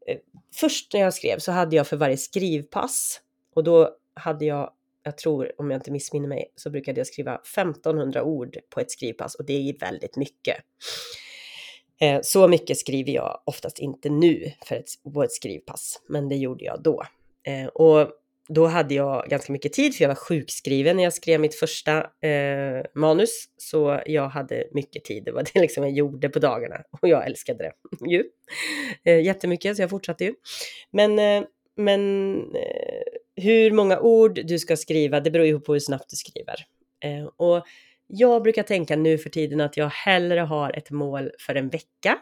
eh, 0.07 0.17
först 0.55 0.93
när 0.93 1.01
jag 1.01 1.13
skrev 1.13 1.39
så 1.39 1.51
hade 1.51 1.75
jag 1.75 1.87
för 1.87 1.97
varje 1.97 2.17
skrivpass 2.17 3.21
och 3.57 3.63
då 3.63 3.89
hade 4.13 4.45
jag, 4.45 4.71
jag 5.03 5.17
tror 5.17 5.51
om 5.57 5.71
jag 5.71 5.77
inte 5.77 5.91
missminner 5.91 6.27
mig, 6.27 6.51
så 6.55 6.69
brukade 6.69 6.99
jag 6.99 7.07
skriva 7.07 7.35
1500 7.35 8.23
ord 8.23 8.57
på 8.69 8.79
ett 8.79 8.91
skrivpass 8.91 9.35
och 9.35 9.45
det 9.45 9.53
är 9.53 9.79
väldigt 9.79 10.15
mycket. 10.15 10.57
Eh, 12.01 12.19
så 12.23 12.47
mycket 12.47 12.77
skriver 12.77 13.11
jag 13.11 13.41
oftast 13.45 13.79
inte 13.79 14.09
nu 14.09 14.51
för 14.65 14.75
ett, 14.75 14.85
på 15.13 15.23
ett 15.23 15.31
skrivpass, 15.31 16.01
men 16.09 16.29
det 16.29 16.35
gjorde 16.35 16.65
jag 16.65 16.83
då. 16.83 17.03
Eh, 17.47 17.67
och 17.67 18.11
då 18.49 18.65
hade 18.65 18.93
jag 18.93 19.29
ganska 19.29 19.53
mycket 19.53 19.73
tid 19.73 19.95
för 19.95 20.03
jag 20.03 20.09
var 20.09 20.15
sjukskriven 20.15 20.95
när 20.95 21.03
jag 21.03 21.13
skrev 21.13 21.39
mitt 21.39 21.55
första 21.55 21.97
eh, 22.27 22.85
manus. 22.95 23.45
Så 23.57 24.01
jag 24.05 24.29
hade 24.29 24.67
mycket 24.71 25.03
tid, 25.05 25.23
det 25.23 25.31
var 25.31 25.43
det 25.53 25.59
liksom 25.61 25.83
jag 25.83 25.93
gjorde 25.93 26.29
på 26.29 26.39
dagarna 26.39 26.83
och 27.01 27.07
jag 27.07 27.25
älskade 27.25 27.63
det 27.63 28.09
ju. 28.11 28.23
Eh, 29.03 29.19
jättemycket 29.19 29.75
så 29.75 29.81
jag 29.81 29.89
fortsatte 29.89 30.25
ju. 30.25 30.33
Men, 30.91 31.19
eh, 31.19 31.47
men 31.75 32.37
eh, 32.55 33.16
hur 33.37 33.71
många 33.71 33.99
ord 33.99 34.39
du 34.45 34.59
ska 34.59 34.77
skriva, 34.77 35.19
det 35.19 35.31
beror 35.31 35.45
ju 35.45 35.59
på 35.59 35.73
hur 35.73 35.79
snabbt 35.79 36.09
du 36.09 36.15
skriver. 36.15 36.55
Eh, 37.03 37.25
och 37.37 37.65
jag 38.07 38.43
brukar 38.43 38.63
tänka 38.63 38.95
nu 38.95 39.17
för 39.17 39.29
tiden 39.29 39.61
att 39.61 39.77
jag 39.77 39.89
hellre 39.89 40.39
har 40.39 40.77
ett 40.77 40.91
mål 40.91 41.31
för 41.39 41.55
en 41.55 41.69
vecka, 41.69 42.17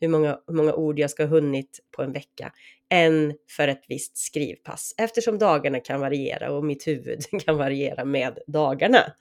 hur 0.00 0.08
många, 0.08 0.38
hur 0.46 0.54
många 0.54 0.74
ord 0.74 0.98
jag 0.98 1.10
ska 1.10 1.22
ha 1.22 1.30
hunnit 1.30 1.80
på 1.96 2.02
en 2.02 2.12
vecka, 2.12 2.52
än 2.90 3.34
för 3.56 3.68
ett 3.68 3.84
visst 3.88 4.16
skrivpass 4.16 4.94
eftersom 4.98 5.38
dagarna 5.38 5.80
kan 5.80 6.00
variera 6.00 6.52
och 6.52 6.64
mitt 6.64 6.86
huvud 6.86 7.20
kan 7.44 7.56
variera 7.56 8.04
med 8.04 8.38
dagarna. 8.46 9.12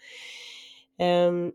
Um, 0.99 1.51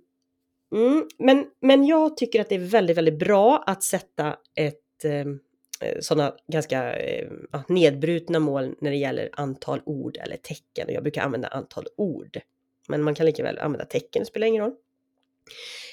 mm, 0.74 1.08
men, 1.18 1.46
men 1.60 1.84
jag 1.84 2.16
tycker 2.16 2.40
att 2.40 2.48
det 2.48 2.54
är 2.54 2.58
väldigt, 2.58 2.96
väldigt 2.96 3.18
bra 3.18 3.64
att 3.66 3.82
sätta 3.82 4.36
ett 4.56 5.04
um, 5.04 5.40
Eh, 5.82 5.96
sådana 6.00 6.34
ganska 6.46 6.96
uh, 7.54 7.62
nedbrutna 7.68 8.38
mål 8.38 8.74
när 8.80 8.90
det 8.90 8.96
gäller 8.96 9.30
antal 9.32 9.80
ord 9.84 10.16
eller 10.16 10.36
tecken 10.36 10.86
och 10.86 10.92
jag 10.92 11.02
brukar 11.02 11.22
använda 11.22 11.48
antal 11.48 11.86
ord. 11.96 12.40
Men 12.88 13.02
man 13.02 13.14
kan 13.14 13.26
lika 13.26 13.42
väl 13.42 13.58
använda 13.58 13.84
tecken, 13.84 14.22
det 14.22 14.26
spelar 14.26 14.46
ingen 14.46 14.64
roll. 14.64 14.74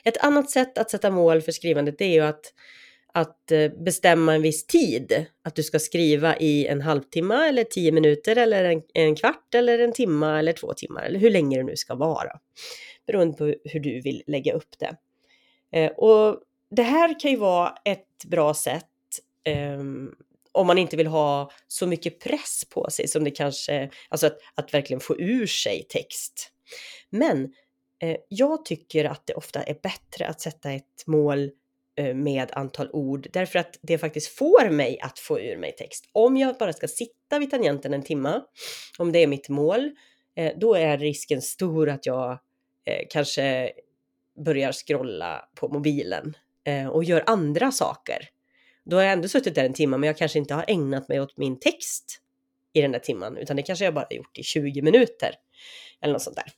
Ett 0.03 0.17
annat 0.17 0.51
sätt 0.51 0.77
att 0.77 0.91
sätta 0.91 1.09
mål 1.09 1.41
för 1.41 1.51
skrivandet 1.51 1.97
det 1.97 2.05
är 2.05 2.13
ju 2.13 2.19
att, 2.19 2.53
att 3.13 3.51
eh, 3.51 3.71
bestämma 3.71 4.35
en 4.35 4.41
viss 4.41 4.65
tid. 4.65 5.25
Att 5.41 5.55
du 5.55 5.63
ska 5.63 5.79
skriva 5.79 6.37
i 6.37 6.67
en 6.67 6.81
halvtimme 6.81 7.47
eller 7.49 7.63
tio 7.63 7.91
minuter 7.91 8.35
eller 8.35 8.63
en, 8.63 8.81
en 8.93 9.15
kvart 9.15 9.55
eller 9.55 9.79
en 9.79 9.93
timme 9.93 10.39
eller 10.39 10.53
två 10.53 10.73
timmar 10.73 11.03
eller 11.03 11.19
hur 11.19 11.29
länge 11.29 11.57
det 11.57 11.63
nu 11.63 11.75
ska 11.75 11.95
vara. 11.95 12.39
Beroende 13.07 13.37
på 13.37 13.55
hur 13.63 13.79
du 13.79 14.01
vill 14.01 14.23
lägga 14.27 14.53
upp 14.53 14.79
det. 14.79 14.95
Eh, 15.71 15.91
och 15.91 16.41
det 16.71 16.83
här 16.83 17.19
kan 17.19 17.31
ju 17.31 17.37
vara 17.37 17.75
ett 17.85 18.25
bra 18.25 18.53
sätt 18.53 18.88
Ehm, 19.45 20.11
om 20.51 20.67
man 20.67 20.77
inte 20.77 20.97
vill 20.97 21.07
ha 21.07 21.51
så 21.67 21.87
mycket 21.87 22.19
press 22.19 22.65
på 22.69 22.89
sig 22.89 23.07
som 23.07 23.23
det 23.23 23.31
kanske, 23.31 23.89
alltså 24.09 24.27
att, 24.27 24.37
att 24.55 24.73
verkligen 24.73 24.99
få 24.99 25.19
ur 25.19 25.47
sig 25.47 25.85
text. 25.89 26.51
Men 27.09 27.53
eh, 28.01 28.17
jag 28.29 28.65
tycker 28.65 29.05
att 29.05 29.27
det 29.27 29.33
ofta 29.33 29.63
är 29.63 29.77
bättre 29.83 30.27
att 30.27 30.41
sätta 30.41 30.71
ett 30.71 31.03
mål 31.07 31.51
eh, 31.97 32.15
med 32.15 32.51
antal 32.53 32.89
ord 32.91 33.27
därför 33.33 33.59
att 33.59 33.79
det 33.81 33.97
faktiskt 33.97 34.27
får 34.27 34.69
mig 34.69 34.99
att 34.99 35.19
få 35.19 35.39
ur 35.39 35.57
mig 35.57 35.71
text. 35.71 36.09
Om 36.11 36.37
jag 36.37 36.57
bara 36.57 36.73
ska 36.73 36.87
sitta 36.87 37.39
vid 37.39 37.51
tangenten 37.51 37.93
en 37.93 38.03
timma, 38.03 38.41
om 38.97 39.11
det 39.11 39.19
är 39.19 39.27
mitt 39.27 39.49
mål, 39.49 39.91
eh, 40.35 40.53
då 40.57 40.75
är 40.75 40.97
risken 40.97 41.41
stor 41.41 41.89
att 41.89 42.05
jag 42.05 42.31
eh, 42.85 43.05
kanske 43.09 43.71
börjar 44.45 44.71
scrolla 44.71 45.49
på 45.55 45.69
mobilen 45.69 46.37
eh, 46.63 46.87
och 46.87 47.03
gör 47.03 47.23
andra 47.27 47.71
saker. 47.71 48.29
Då 48.89 48.95
har 48.95 49.03
jag 49.03 49.13
ändå 49.13 49.27
suttit 49.27 49.55
där 49.55 49.65
en 49.65 49.73
timme 49.73 49.97
men 49.97 50.07
jag 50.07 50.17
kanske 50.17 50.39
inte 50.39 50.53
har 50.53 50.65
ägnat 50.67 51.07
mig 51.09 51.21
åt 51.21 51.37
min 51.37 51.59
text 51.59 52.21
i 52.73 52.81
den 52.81 52.91
där 52.91 52.99
timman 52.99 53.37
utan 53.37 53.55
det 53.55 53.63
kanske 53.63 53.85
jag 53.85 53.93
bara 53.93 54.07
gjort 54.09 54.37
i 54.37 54.43
20 54.43 54.81
minuter 54.81 55.31
eller 56.01 56.13
något 56.13 56.21
sånt 56.21 56.35
där. 56.35 56.51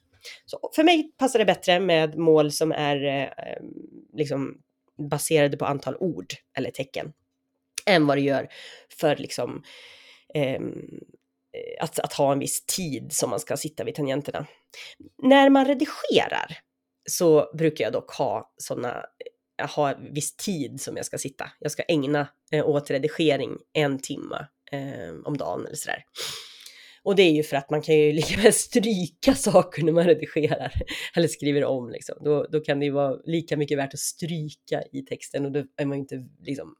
Så 0.45 0.71
för 0.75 0.83
mig 0.83 1.11
passar 1.17 1.39
det 1.39 1.45
bättre 1.45 1.79
med 1.79 2.17
mål 2.17 2.51
som 2.51 2.71
är 2.71 3.03
eh, 3.03 3.23
eh 3.23 3.61
liksom 4.13 4.61
baserade 5.09 5.57
på 5.57 5.65
antal 5.65 5.95
ord 5.95 6.33
eller 6.57 6.71
tecken 6.71 7.13
än 7.85 8.07
vad 8.07 8.17
det 8.17 8.21
gör 8.21 8.47
för 8.99 9.15
liksom 9.15 9.63
ehm, 10.33 10.99
eh, 11.57 11.83
att, 11.83 11.99
att 11.99 12.13
ha 12.13 12.31
en 12.31 12.39
viss 12.39 12.65
tid 12.65 13.13
som 13.13 13.29
man 13.29 13.39
ska 13.39 13.57
sitta 13.57 13.83
vid 13.83 13.95
tangenterna. 13.95 14.45
När 15.23 15.49
man 15.49 15.65
redigerar 15.65 16.57
så 17.09 17.51
brukar 17.53 17.83
jag 17.83 17.93
dock 17.93 18.11
ha 18.11 18.53
sådana 18.57 19.05
ha 19.67 19.93
viss 20.11 20.35
tid 20.35 20.81
som 20.81 20.97
jag 20.97 21.05
ska 21.05 21.17
sitta. 21.17 21.51
Jag 21.59 21.71
ska 21.71 21.83
ägna 21.83 22.27
eh, 22.51 22.69
åt 22.69 22.91
redigering 22.91 23.57
en 23.73 23.99
timme 23.99 24.47
eh, 24.71 25.15
om 25.25 25.37
dagen 25.37 25.65
eller 25.65 25.75
sådär. 25.75 26.03
Och 27.03 27.15
det 27.15 27.23
är 27.23 27.31
ju 27.31 27.43
för 27.43 27.57
att 27.57 27.69
man 27.69 27.81
kan 27.81 27.95
ju 27.95 28.11
lika 28.13 28.41
väl 28.41 28.53
stryka 28.53 29.35
saker 29.35 29.83
när 29.83 29.91
man 29.91 30.05
redigerar 30.05 30.73
eller 31.15 31.27
skriver 31.27 31.65
om 31.65 31.89
liksom. 31.89 32.17
Då, 32.23 32.43
då 32.43 32.59
kan 32.59 32.79
det 32.79 32.85
ju 32.85 32.91
vara 32.91 33.15
lika 33.25 33.57
mycket 33.57 33.77
värt 33.77 33.93
att 33.93 33.99
stryka 33.99 34.83
i 34.91 35.01
texten 35.01 35.45
och 35.45 35.51
då 35.51 35.63
är 35.77 35.85
man 35.85 35.97
ju 35.97 36.01
inte 36.01 36.27
liksom, 36.39 36.75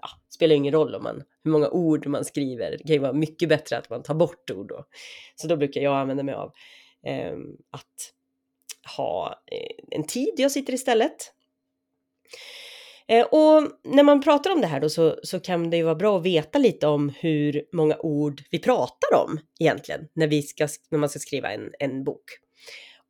ja, 0.00 0.08
spelar 0.28 0.54
ingen 0.54 0.72
roll 0.72 0.94
om 0.94 1.02
man, 1.02 1.22
hur 1.44 1.50
många 1.50 1.68
ord 1.68 2.06
man 2.06 2.24
skriver. 2.24 2.70
Det 2.70 2.78
kan 2.78 2.92
ju 2.92 2.98
vara 2.98 3.12
mycket 3.12 3.48
bättre 3.48 3.78
att 3.78 3.90
man 3.90 4.02
tar 4.02 4.14
bort 4.14 4.50
ord 4.50 4.68
då. 4.68 4.84
Så 5.36 5.48
då 5.48 5.56
brukar 5.56 5.80
jag 5.80 5.96
använda 5.96 6.22
mig 6.22 6.34
av 6.34 6.52
eh, 7.06 7.36
att 7.70 8.12
ha 8.96 9.42
eh, 9.52 9.98
en 9.98 10.06
tid 10.06 10.34
jag 10.36 10.52
sitter 10.52 10.72
istället. 10.72 11.32
Eh, 13.08 13.26
och 13.26 13.68
när 13.84 14.02
man 14.02 14.20
pratar 14.20 14.50
om 14.50 14.60
det 14.60 14.66
här 14.66 14.80
då 14.80 14.88
så, 14.88 15.18
så 15.22 15.40
kan 15.40 15.70
det 15.70 15.76
ju 15.76 15.82
vara 15.82 15.94
bra 15.94 16.18
att 16.18 16.24
veta 16.24 16.58
lite 16.58 16.86
om 16.86 17.12
hur 17.18 17.64
många 17.72 17.96
ord 17.96 18.42
vi 18.50 18.58
pratar 18.58 19.14
om 19.14 19.38
egentligen 19.60 20.08
när, 20.14 20.26
vi 20.26 20.42
ska, 20.42 20.68
när 20.90 20.98
man 20.98 21.08
ska 21.08 21.18
skriva 21.18 21.52
en, 21.52 21.70
en 21.78 22.04
bok. 22.04 22.24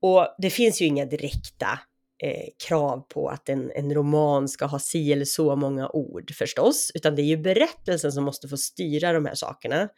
Och 0.02 0.34
det 0.38 0.50
finns 0.50 0.82
ju 0.82 0.86
inga 0.86 1.04
direkta 1.04 1.78
eh, 2.22 2.48
krav 2.68 3.00
på 3.00 3.28
att 3.28 3.48
en, 3.48 3.70
en 3.74 3.94
roman 3.94 4.48
ska 4.48 4.66
ha 4.66 4.78
si 4.78 5.12
eller 5.12 5.24
så 5.24 5.56
många 5.56 5.88
ord 5.88 6.34
förstås, 6.34 6.90
utan 6.94 7.14
det 7.14 7.22
är 7.22 7.26
ju 7.26 7.36
berättelsen 7.36 8.12
som 8.12 8.24
måste 8.24 8.48
få 8.48 8.56
styra 8.56 9.12
de 9.12 9.26
här 9.26 9.34
sakerna. 9.34 9.88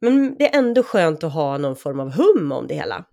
Men 0.00 0.36
det 0.38 0.54
är 0.54 0.58
ändå 0.58 0.82
skönt 0.82 1.24
att 1.24 1.32
ha 1.32 1.58
någon 1.58 1.76
form 1.76 2.00
av 2.00 2.12
hum 2.12 2.52
om 2.52 2.66
det 2.66 2.74
hela. 2.74 3.04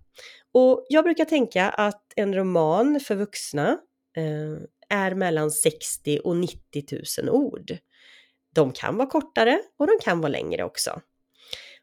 Och 0.54 0.86
jag 0.88 1.04
brukar 1.04 1.24
tänka 1.24 1.68
att 1.68 2.02
en 2.16 2.34
roman 2.34 3.00
för 3.00 3.14
vuxna 3.14 3.78
eh, 4.16 4.62
är 4.88 5.14
mellan 5.14 5.50
60 5.50 6.18
och 6.24 6.36
90 6.36 6.84
000 7.22 7.30
ord. 7.30 7.76
De 8.54 8.72
kan 8.72 8.96
vara 8.96 9.08
kortare 9.08 9.60
och 9.78 9.86
de 9.86 9.92
kan 10.02 10.20
vara 10.20 10.32
längre 10.32 10.64
också. 10.64 11.00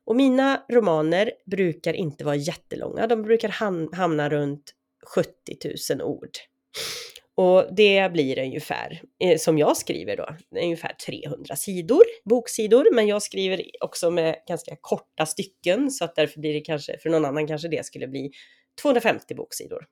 Och 0.05 0.15
mina 0.15 0.65
romaner 0.71 1.31
brukar 1.45 1.93
inte 1.93 2.25
vara 2.25 2.35
jättelånga, 2.35 3.07
de 3.07 3.23
brukar 3.23 3.49
hamna 3.95 4.29
runt 4.29 4.73
70 5.15 5.29
000 5.93 6.01
ord. 6.01 6.29
Och 7.35 7.75
det 7.75 8.11
blir 8.11 8.39
ungefär, 8.39 9.01
eh, 9.23 9.37
som 9.37 9.57
jag 9.57 9.77
skriver 9.77 10.17
då, 10.17 10.35
ungefär 10.61 10.93
300 11.05 11.55
sidor, 11.55 12.03
boksidor, 12.25 12.95
men 12.95 13.07
jag 13.07 13.21
skriver 13.21 13.63
också 13.79 14.11
med 14.11 14.35
ganska 14.47 14.75
korta 14.81 15.25
stycken 15.25 15.91
så 15.91 16.05
att 16.05 16.15
därför 16.15 16.39
blir 16.39 16.53
det 16.53 16.61
kanske, 16.61 16.97
för 16.97 17.09
någon 17.09 17.25
annan 17.25 17.47
kanske 17.47 17.67
det 17.67 17.85
skulle 17.85 18.07
bli 18.07 18.31
250 18.81 19.35
boksidor. 19.35 19.85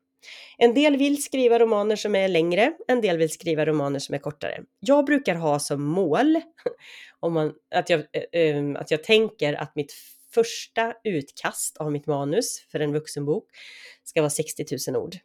En 0.58 0.74
del 0.74 0.98
vill 0.98 1.24
skriva 1.24 1.60
romaner 1.60 1.96
som 1.96 2.16
är 2.16 2.28
längre, 2.28 2.74
en 2.88 3.02
del 3.02 3.18
vill 3.18 3.30
skriva 3.30 3.66
romaner 3.66 4.00
som 4.00 4.16
är 4.16 4.20
kortare. 4.20 4.64
Jag 4.80 5.06
brukar 5.06 5.36
ha 5.36 5.60
som 5.60 5.84
mål 5.84 6.42
om 7.20 7.34
man, 7.34 7.54
att, 7.76 7.90
jag, 7.90 8.00
äh, 8.32 8.72
att 8.76 8.92
jag 8.92 9.04
tänker 9.04 9.54
att 9.54 9.76
mitt 9.76 9.94
första 10.34 10.94
utkast 11.04 11.78
av 11.78 11.92
mitt 11.92 12.08
manus 12.08 12.66
för 12.72 12.80
en 12.80 12.94
vuxenbok 12.94 13.46
ska 14.04 14.22
vara 14.22 14.30
60 14.30 14.66
000 14.92 15.04
ord. 15.04 15.16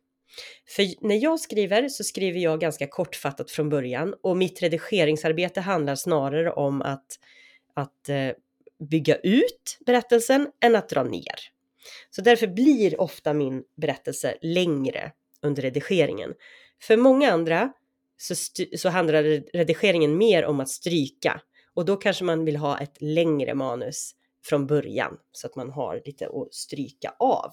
För 0.68 1.06
när 1.06 1.16
jag 1.16 1.40
skriver 1.40 1.88
så 1.88 2.04
skriver 2.04 2.40
jag 2.40 2.60
ganska 2.60 2.86
kortfattat 2.86 3.50
från 3.50 3.68
början 3.68 4.14
och 4.22 4.36
mitt 4.36 4.62
redigeringsarbete 4.62 5.60
handlar 5.60 5.94
snarare 5.94 6.52
om 6.52 6.82
att, 6.82 7.18
att 7.74 8.08
eh, 8.08 8.30
bygga 8.90 9.16
ut 9.16 9.78
berättelsen 9.86 10.50
än 10.60 10.76
att 10.76 10.88
dra 10.88 11.02
ner. 11.02 11.55
Så 12.10 12.22
därför 12.22 12.46
blir 12.46 13.00
ofta 13.00 13.32
min 13.32 13.62
berättelse 13.76 14.34
längre 14.42 15.12
under 15.42 15.62
redigeringen. 15.62 16.34
För 16.82 16.96
många 16.96 17.32
andra 17.32 17.72
så, 18.16 18.34
så 18.76 18.88
handlar 18.88 19.22
redigeringen 19.56 20.18
mer 20.18 20.44
om 20.44 20.60
att 20.60 20.68
stryka 20.68 21.40
och 21.74 21.84
då 21.84 21.96
kanske 21.96 22.24
man 22.24 22.44
vill 22.44 22.56
ha 22.56 22.78
ett 22.78 22.96
längre 23.00 23.54
manus 23.54 24.12
från 24.44 24.66
början 24.66 25.16
så 25.32 25.46
att 25.46 25.56
man 25.56 25.70
har 25.70 26.02
lite 26.04 26.26
att 26.26 26.54
stryka 26.54 27.14
av. 27.18 27.50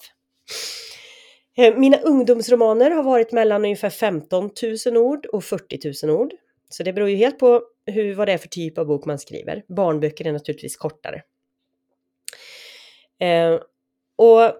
Eh, 1.58 1.78
mina 1.78 1.98
ungdomsromaner 1.98 2.92
har 2.92 3.04
varit 3.04 3.32
mellan 3.32 3.64
ungefär 3.64 3.90
15 3.90 4.50
000 4.86 4.98
ord 4.98 5.26
och 5.26 5.44
40 5.44 6.08
000 6.08 6.18
ord. 6.18 6.34
Så 6.70 6.84
det 6.84 6.94
beror 6.94 7.10
ju 7.10 7.16
helt 7.16 7.40
på 7.40 7.64
hur, 7.86 8.16
vad 8.16 8.28
det 8.28 8.34
är 8.34 8.38
för 8.38 8.48
typ 8.48 8.78
av 8.78 8.86
bok 8.86 9.06
man 9.06 9.20
skriver. 9.20 9.64
Barnböcker 9.68 10.28
är 10.28 10.32
naturligtvis 10.32 10.78
kortare. 10.78 11.22
Eh, 13.20 13.60
och 14.16 14.54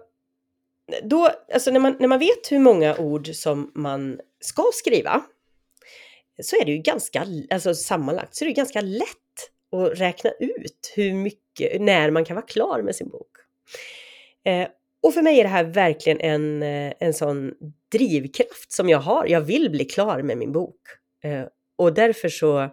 då, 1.02 1.30
alltså 1.52 1.70
när 1.70 1.80
man, 1.80 1.96
när 2.00 2.08
man 2.08 2.18
vet 2.18 2.52
hur 2.52 2.58
många 2.58 2.96
ord 2.96 3.34
som 3.34 3.72
man 3.74 4.20
ska 4.40 4.70
skriva 4.72 5.22
så 6.42 6.56
är 6.56 6.64
det 6.64 6.72
ju 6.72 6.78
ganska, 6.78 7.26
alltså 7.50 7.74
sammanlagt 7.74 8.36
så 8.36 8.44
är 8.44 8.46
det 8.46 8.54
ganska 8.54 8.80
lätt 8.80 9.08
att 9.72 10.00
räkna 10.00 10.30
ut 10.30 10.92
hur 10.96 11.14
mycket, 11.14 11.80
när 11.80 12.10
man 12.10 12.24
kan 12.24 12.34
vara 12.36 12.46
klar 12.46 12.82
med 12.82 12.96
sin 12.96 13.08
bok. 13.08 13.30
Eh, 14.44 14.68
och 15.02 15.14
för 15.14 15.22
mig 15.22 15.40
är 15.40 15.44
det 15.44 15.50
här 15.50 15.64
verkligen 15.64 16.20
en, 16.20 16.62
eh, 16.62 16.92
en 17.00 17.14
sån 17.14 17.54
drivkraft 17.92 18.72
som 18.72 18.88
jag 18.88 18.98
har. 18.98 19.26
Jag 19.26 19.40
vill 19.40 19.70
bli 19.70 19.84
klar 19.84 20.22
med 20.22 20.38
min 20.38 20.52
bok. 20.52 20.80
Eh, 21.24 21.44
och 21.76 21.94
därför 21.94 22.28
så 22.28 22.68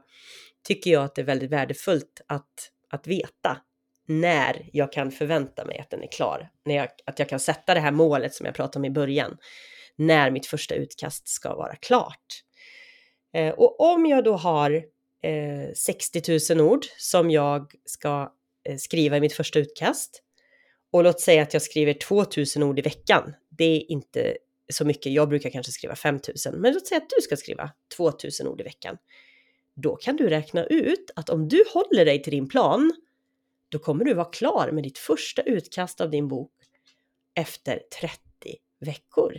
tycker 0.68 0.92
jag 0.92 1.04
att 1.04 1.16
det 1.16 1.22
är 1.22 1.26
väldigt 1.26 1.52
värdefullt 1.52 2.22
att, 2.28 2.72
att 2.90 3.08
veta 3.08 3.58
när 4.08 4.70
jag 4.74 4.92
kan 4.92 5.12
förvänta 5.12 5.66
mig 5.66 5.80
att 5.80 5.90
den 5.90 6.04
är 6.04 6.08
klar. 6.08 6.50
När 6.66 6.76
jag, 6.76 6.90
att 7.06 7.20
jag 7.20 7.30
kan 7.30 7.40
sätta 7.40 7.74
det 7.74 7.80
här 7.80 7.92
målet 7.92 8.34
som 8.34 8.46
jag 8.46 8.56
pratade 8.56 8.80
om 8.80 8.86
i 8.86 8.90
början. 8.90 9.38
När 9.96 10.32
mitt 10.32 10.46
första 10.46 10.76
utkast 10.76 11.28
ska 11.28 11.56
vara 11.56 11.76
klart. 11.76 12.44
Eh, 13.34 13.50
och 13.50 13.80
om 13.80 14.06
jag 14.06 14.24
då 14.24 14.34
har 14.34 14.72
eh, 15.24 15.74
60 15.76 16.56
000 16.56 16.68
ord 16.68 16.86
som 16.98 17.32
jag 17.32 17.72
ska 17.86 18.32
eh, 18.70 18.78
skriva 18.78 19.18
i 19.18 19.22
mitt 19.22 19.34
första 19.34 19.60
utkast. 19.60 20.24
Och 20.92 21.04
låt 21.04 21.20
säga 21.20 21.42
att 21.42 21.54
jag 21.54 21.62
skriver 21.62 21.94
2 21.94 22.26
000 22.58 22.70
ord 22.70 22.80
i 22.80 22.82
veckan. 22.82 23.34
Det 23.50 23.66
är 23.66 23.92
inte 23.92 24.38
så 24.74 24.86
mycket. 24.86 25.14
Jag 25.14 25.30
brukar 25.30 25.50
kanske 25.50 25.72
skriva 25.72 25.96
5 25.96 26.20
000. 26.46 26.60
Men 26.60 26.74
låt 26.74 26.88
säga 26.88 26.98
att 26.98 27.10
du 27.16 27.22
ska 27.22 27.38
skriva 27.38 27.72
2 27.98 28.12
000 28.42 28.52
ord 28.52 28.62
i 28.62 28.64
veckan. 28.64 28.98
Då 29.76 29.96
kan 29.96 30.16
du 30.16 30.30
räkna 30.30 30.66
ut 30.66 31.12
att 31.16 31.30
om 31.30 31.48
du 31.48 31.64
håller 31.74 32.06
dig 32.06 32.24
till 32.24 32.32
din 32.32 32.50
plan 32.50 32.94
då 33.72 33.80
kommer 33.80 34.06
du 34.06 34.14
vara 34.14 34.26
klar 34.26 34.72
med 34.72 34.84
ditt 34.84 34.98
första 34.98 35.42
utkast 35.42 36.02
av 36.02 36.10
din 36.10 36.28
bok 36.28 36.52
efter 37.34 37.82
30 38.00 38.20
veckor. 38.80 39.38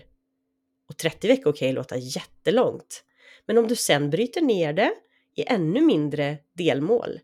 Och 0.89 0.97
30 0.97 1.29
veckor 1.29 1.53
kan 1.53 1.69
ju 1.69 1.75
låta 1.75 1.97
jättelångt. 1.97 3.05
Men 3.47 3.59
om 3.59 3.69
du 3.69 3.77
sen 3.77 4.11
bryter 4.11 4.41
ner 4.41 4.73
det 4.73 4.95
i 5.35 5.45
ännu 5.47 5.81
mindre 5.81 6.39
delmål 6.53 7.21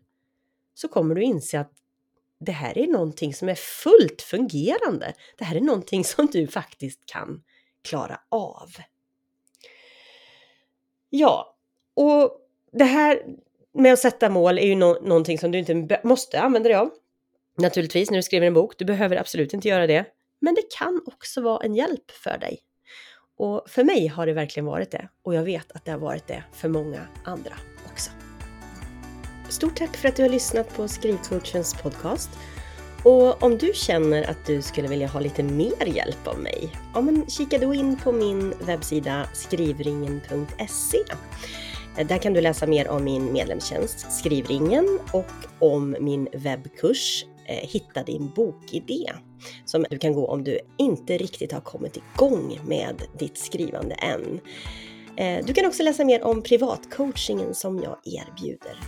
så 0.73 0.87
kommer 0.87 1.15
du 1.15 1.23
inse 1.23 1.59
att 1.59 1.73
det 2.39 2.51
här 2.51 2.77
är 2.77 2.87
någonting 2.87 3.33
som 3.33 3.49
är 3.49 3.55
fullt 3.55 4.21
fungerande. 4.21 5.13
Det 5.37 5.43
här 5.43 5.55
är 5.55 5.61
någonting 5.61 6.03
som 6.03 6.25
du 6.25 6.47
faktiskt 6.47 7.05
kan 7.05 7.43
klara 7.81 8.19
av. 8.29 8.69
Ja, 11.09 11.57
och 11.93 12.41
det 12.71 12.83
här 12.83 13.23
med 13.73 13.93
att 13.93 13.99
sätta 13.99 14.29
mål 14.29 14.57
är 14.57 14.65
ju 14.65 14.75
no 14.75 14.97
någonting 15.01 15.37
som 15.37 15.51
du 15.51 15.57
inte 15.59 16.01
måste 16.03 16.41
använda 16.41 16.69
dig 16.69 16.77
av. 16.77 16.89
Naturligtvis 17.57 18.11
när 18.11 18.17
du 18.17 18.23
skriver 18.23 18.47
en 18.47 18.53
bok, 18.53 18.73
du 18.77 18.85
behöver 18.85 19.15
absolut 19.15 19.53
inte 19.53 19.67
göra 19.67 19.87
det. 19.87 20.05
Men 20.41 20.55
det 20.55 20.63
kan 20.77 21.01
också 21.05 21.41
vara 21.41 21.65
en 21.65 21.75
hjälp 21.75 22.11
för 22.11 22.37
dig. 22.37 22.59
Och 23.37 23.69
för 23.69 23.83
mig 23.83 24.07
har 24.07 24.25
det 24.25 24.33
verkligen 24.33 24.65
varit 24.65 24.91
det. 24.91 25.09
Och 25.23 25.35
jag 25.35 25.43
vet 25.43 25.71
att 25.71 25.85
det 25.85 25.91
har 25.91 25.99
varit 25.99 26.27
det 26.27 26.43
för 26.53 26.69
många 26.69 27.07
andra 27.23 27.53
också. 27.91 28.11
Stort 29.49 29.77
tack 29.77 29.97
för 29.97 30.07
att 30.07 30.15
du 30.15 30.21
har 30.21 30.29
lyssnat 30.29 30.75
på 30.75 30.87
Skrivcoachens 30.87 31.73
podcast. 31.73 32.29
Och 33.03 33.43
om 33.43 33.57
du 33.57 33.71
känner 33.73 34.29
att 34.29 34.45
du 34.45 34.61
skulle 34.61 34.87
vilja 34.87 35.07
ha 35.07 35.19
lite 35.19 35.43
mer 35.43 35.85
hjälp 35.85 36.27
av 36.27 36.39
mig, 36.39 36.75
ja 36.93 37.01
men 37.01 37.29
kika 37.29 37.57
då 37.57 37.73
in 37.73 37.97
på 37.97 38.11
min 38.11 38.53
webbsida 38.61 39.29
skrivringen.se. 39.33 40.97
Eh, 41.99 42.07
där 42.07 42.17
kan 42.17 42.33
du 42.33 42.41
läsa 42.41 42.67
mer 42.67 42.87
om 42.87 43.03
min 43.03 43.31
medlemstjänst 43.33 44.11
Skrivringen 44.11 44.99
och 45.13 45.31
om 45.59 45.95
min 45.99 46.27
webbkurs 46.33 47.25
eh, 47.45 47.69
Hitta 47.69 48.03
din 48.03 48.31
bokidé 48.35 49.11
som 49.65 49.85
du 49.89 49.97
kan 49.97 50.13
gå 50.13 50.27
om 50.27 50.43
du 50.43 50.59
inte 50.77 51.17
riktigt 51.17 51.51
har 51.51 51.61
kommit 51.61 51.97
igång 51.97 52.59
med 52.65 53.03
ditt 53.19 53.37
skrivande 53.37 53.95
än. 53.95 54.39
Eh, 55.17 55.45
du 55.45 55.53
kan 55.53 55.65
också 55.65 55.83
läsa 55.83 56.05
mer 56.05 56.23
om 56.23 56.41
privatcoachingen 56.41 57.53
som 57.53 57.77
jag 57.77 57.97
erbjuder. 58.03 58.79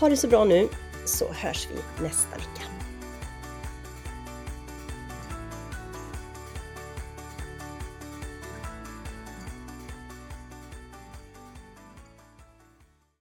Ha 0.00 0.08
det 0.08 0.16
så 0.16 0.28
bra 0.28 0.44
nu 0.44 0.68
så 1.04 1.24
hörs 1.32 1.68
vi 1.72 2.04
nästa 2.04 2.36
vecka. 2.36 2.73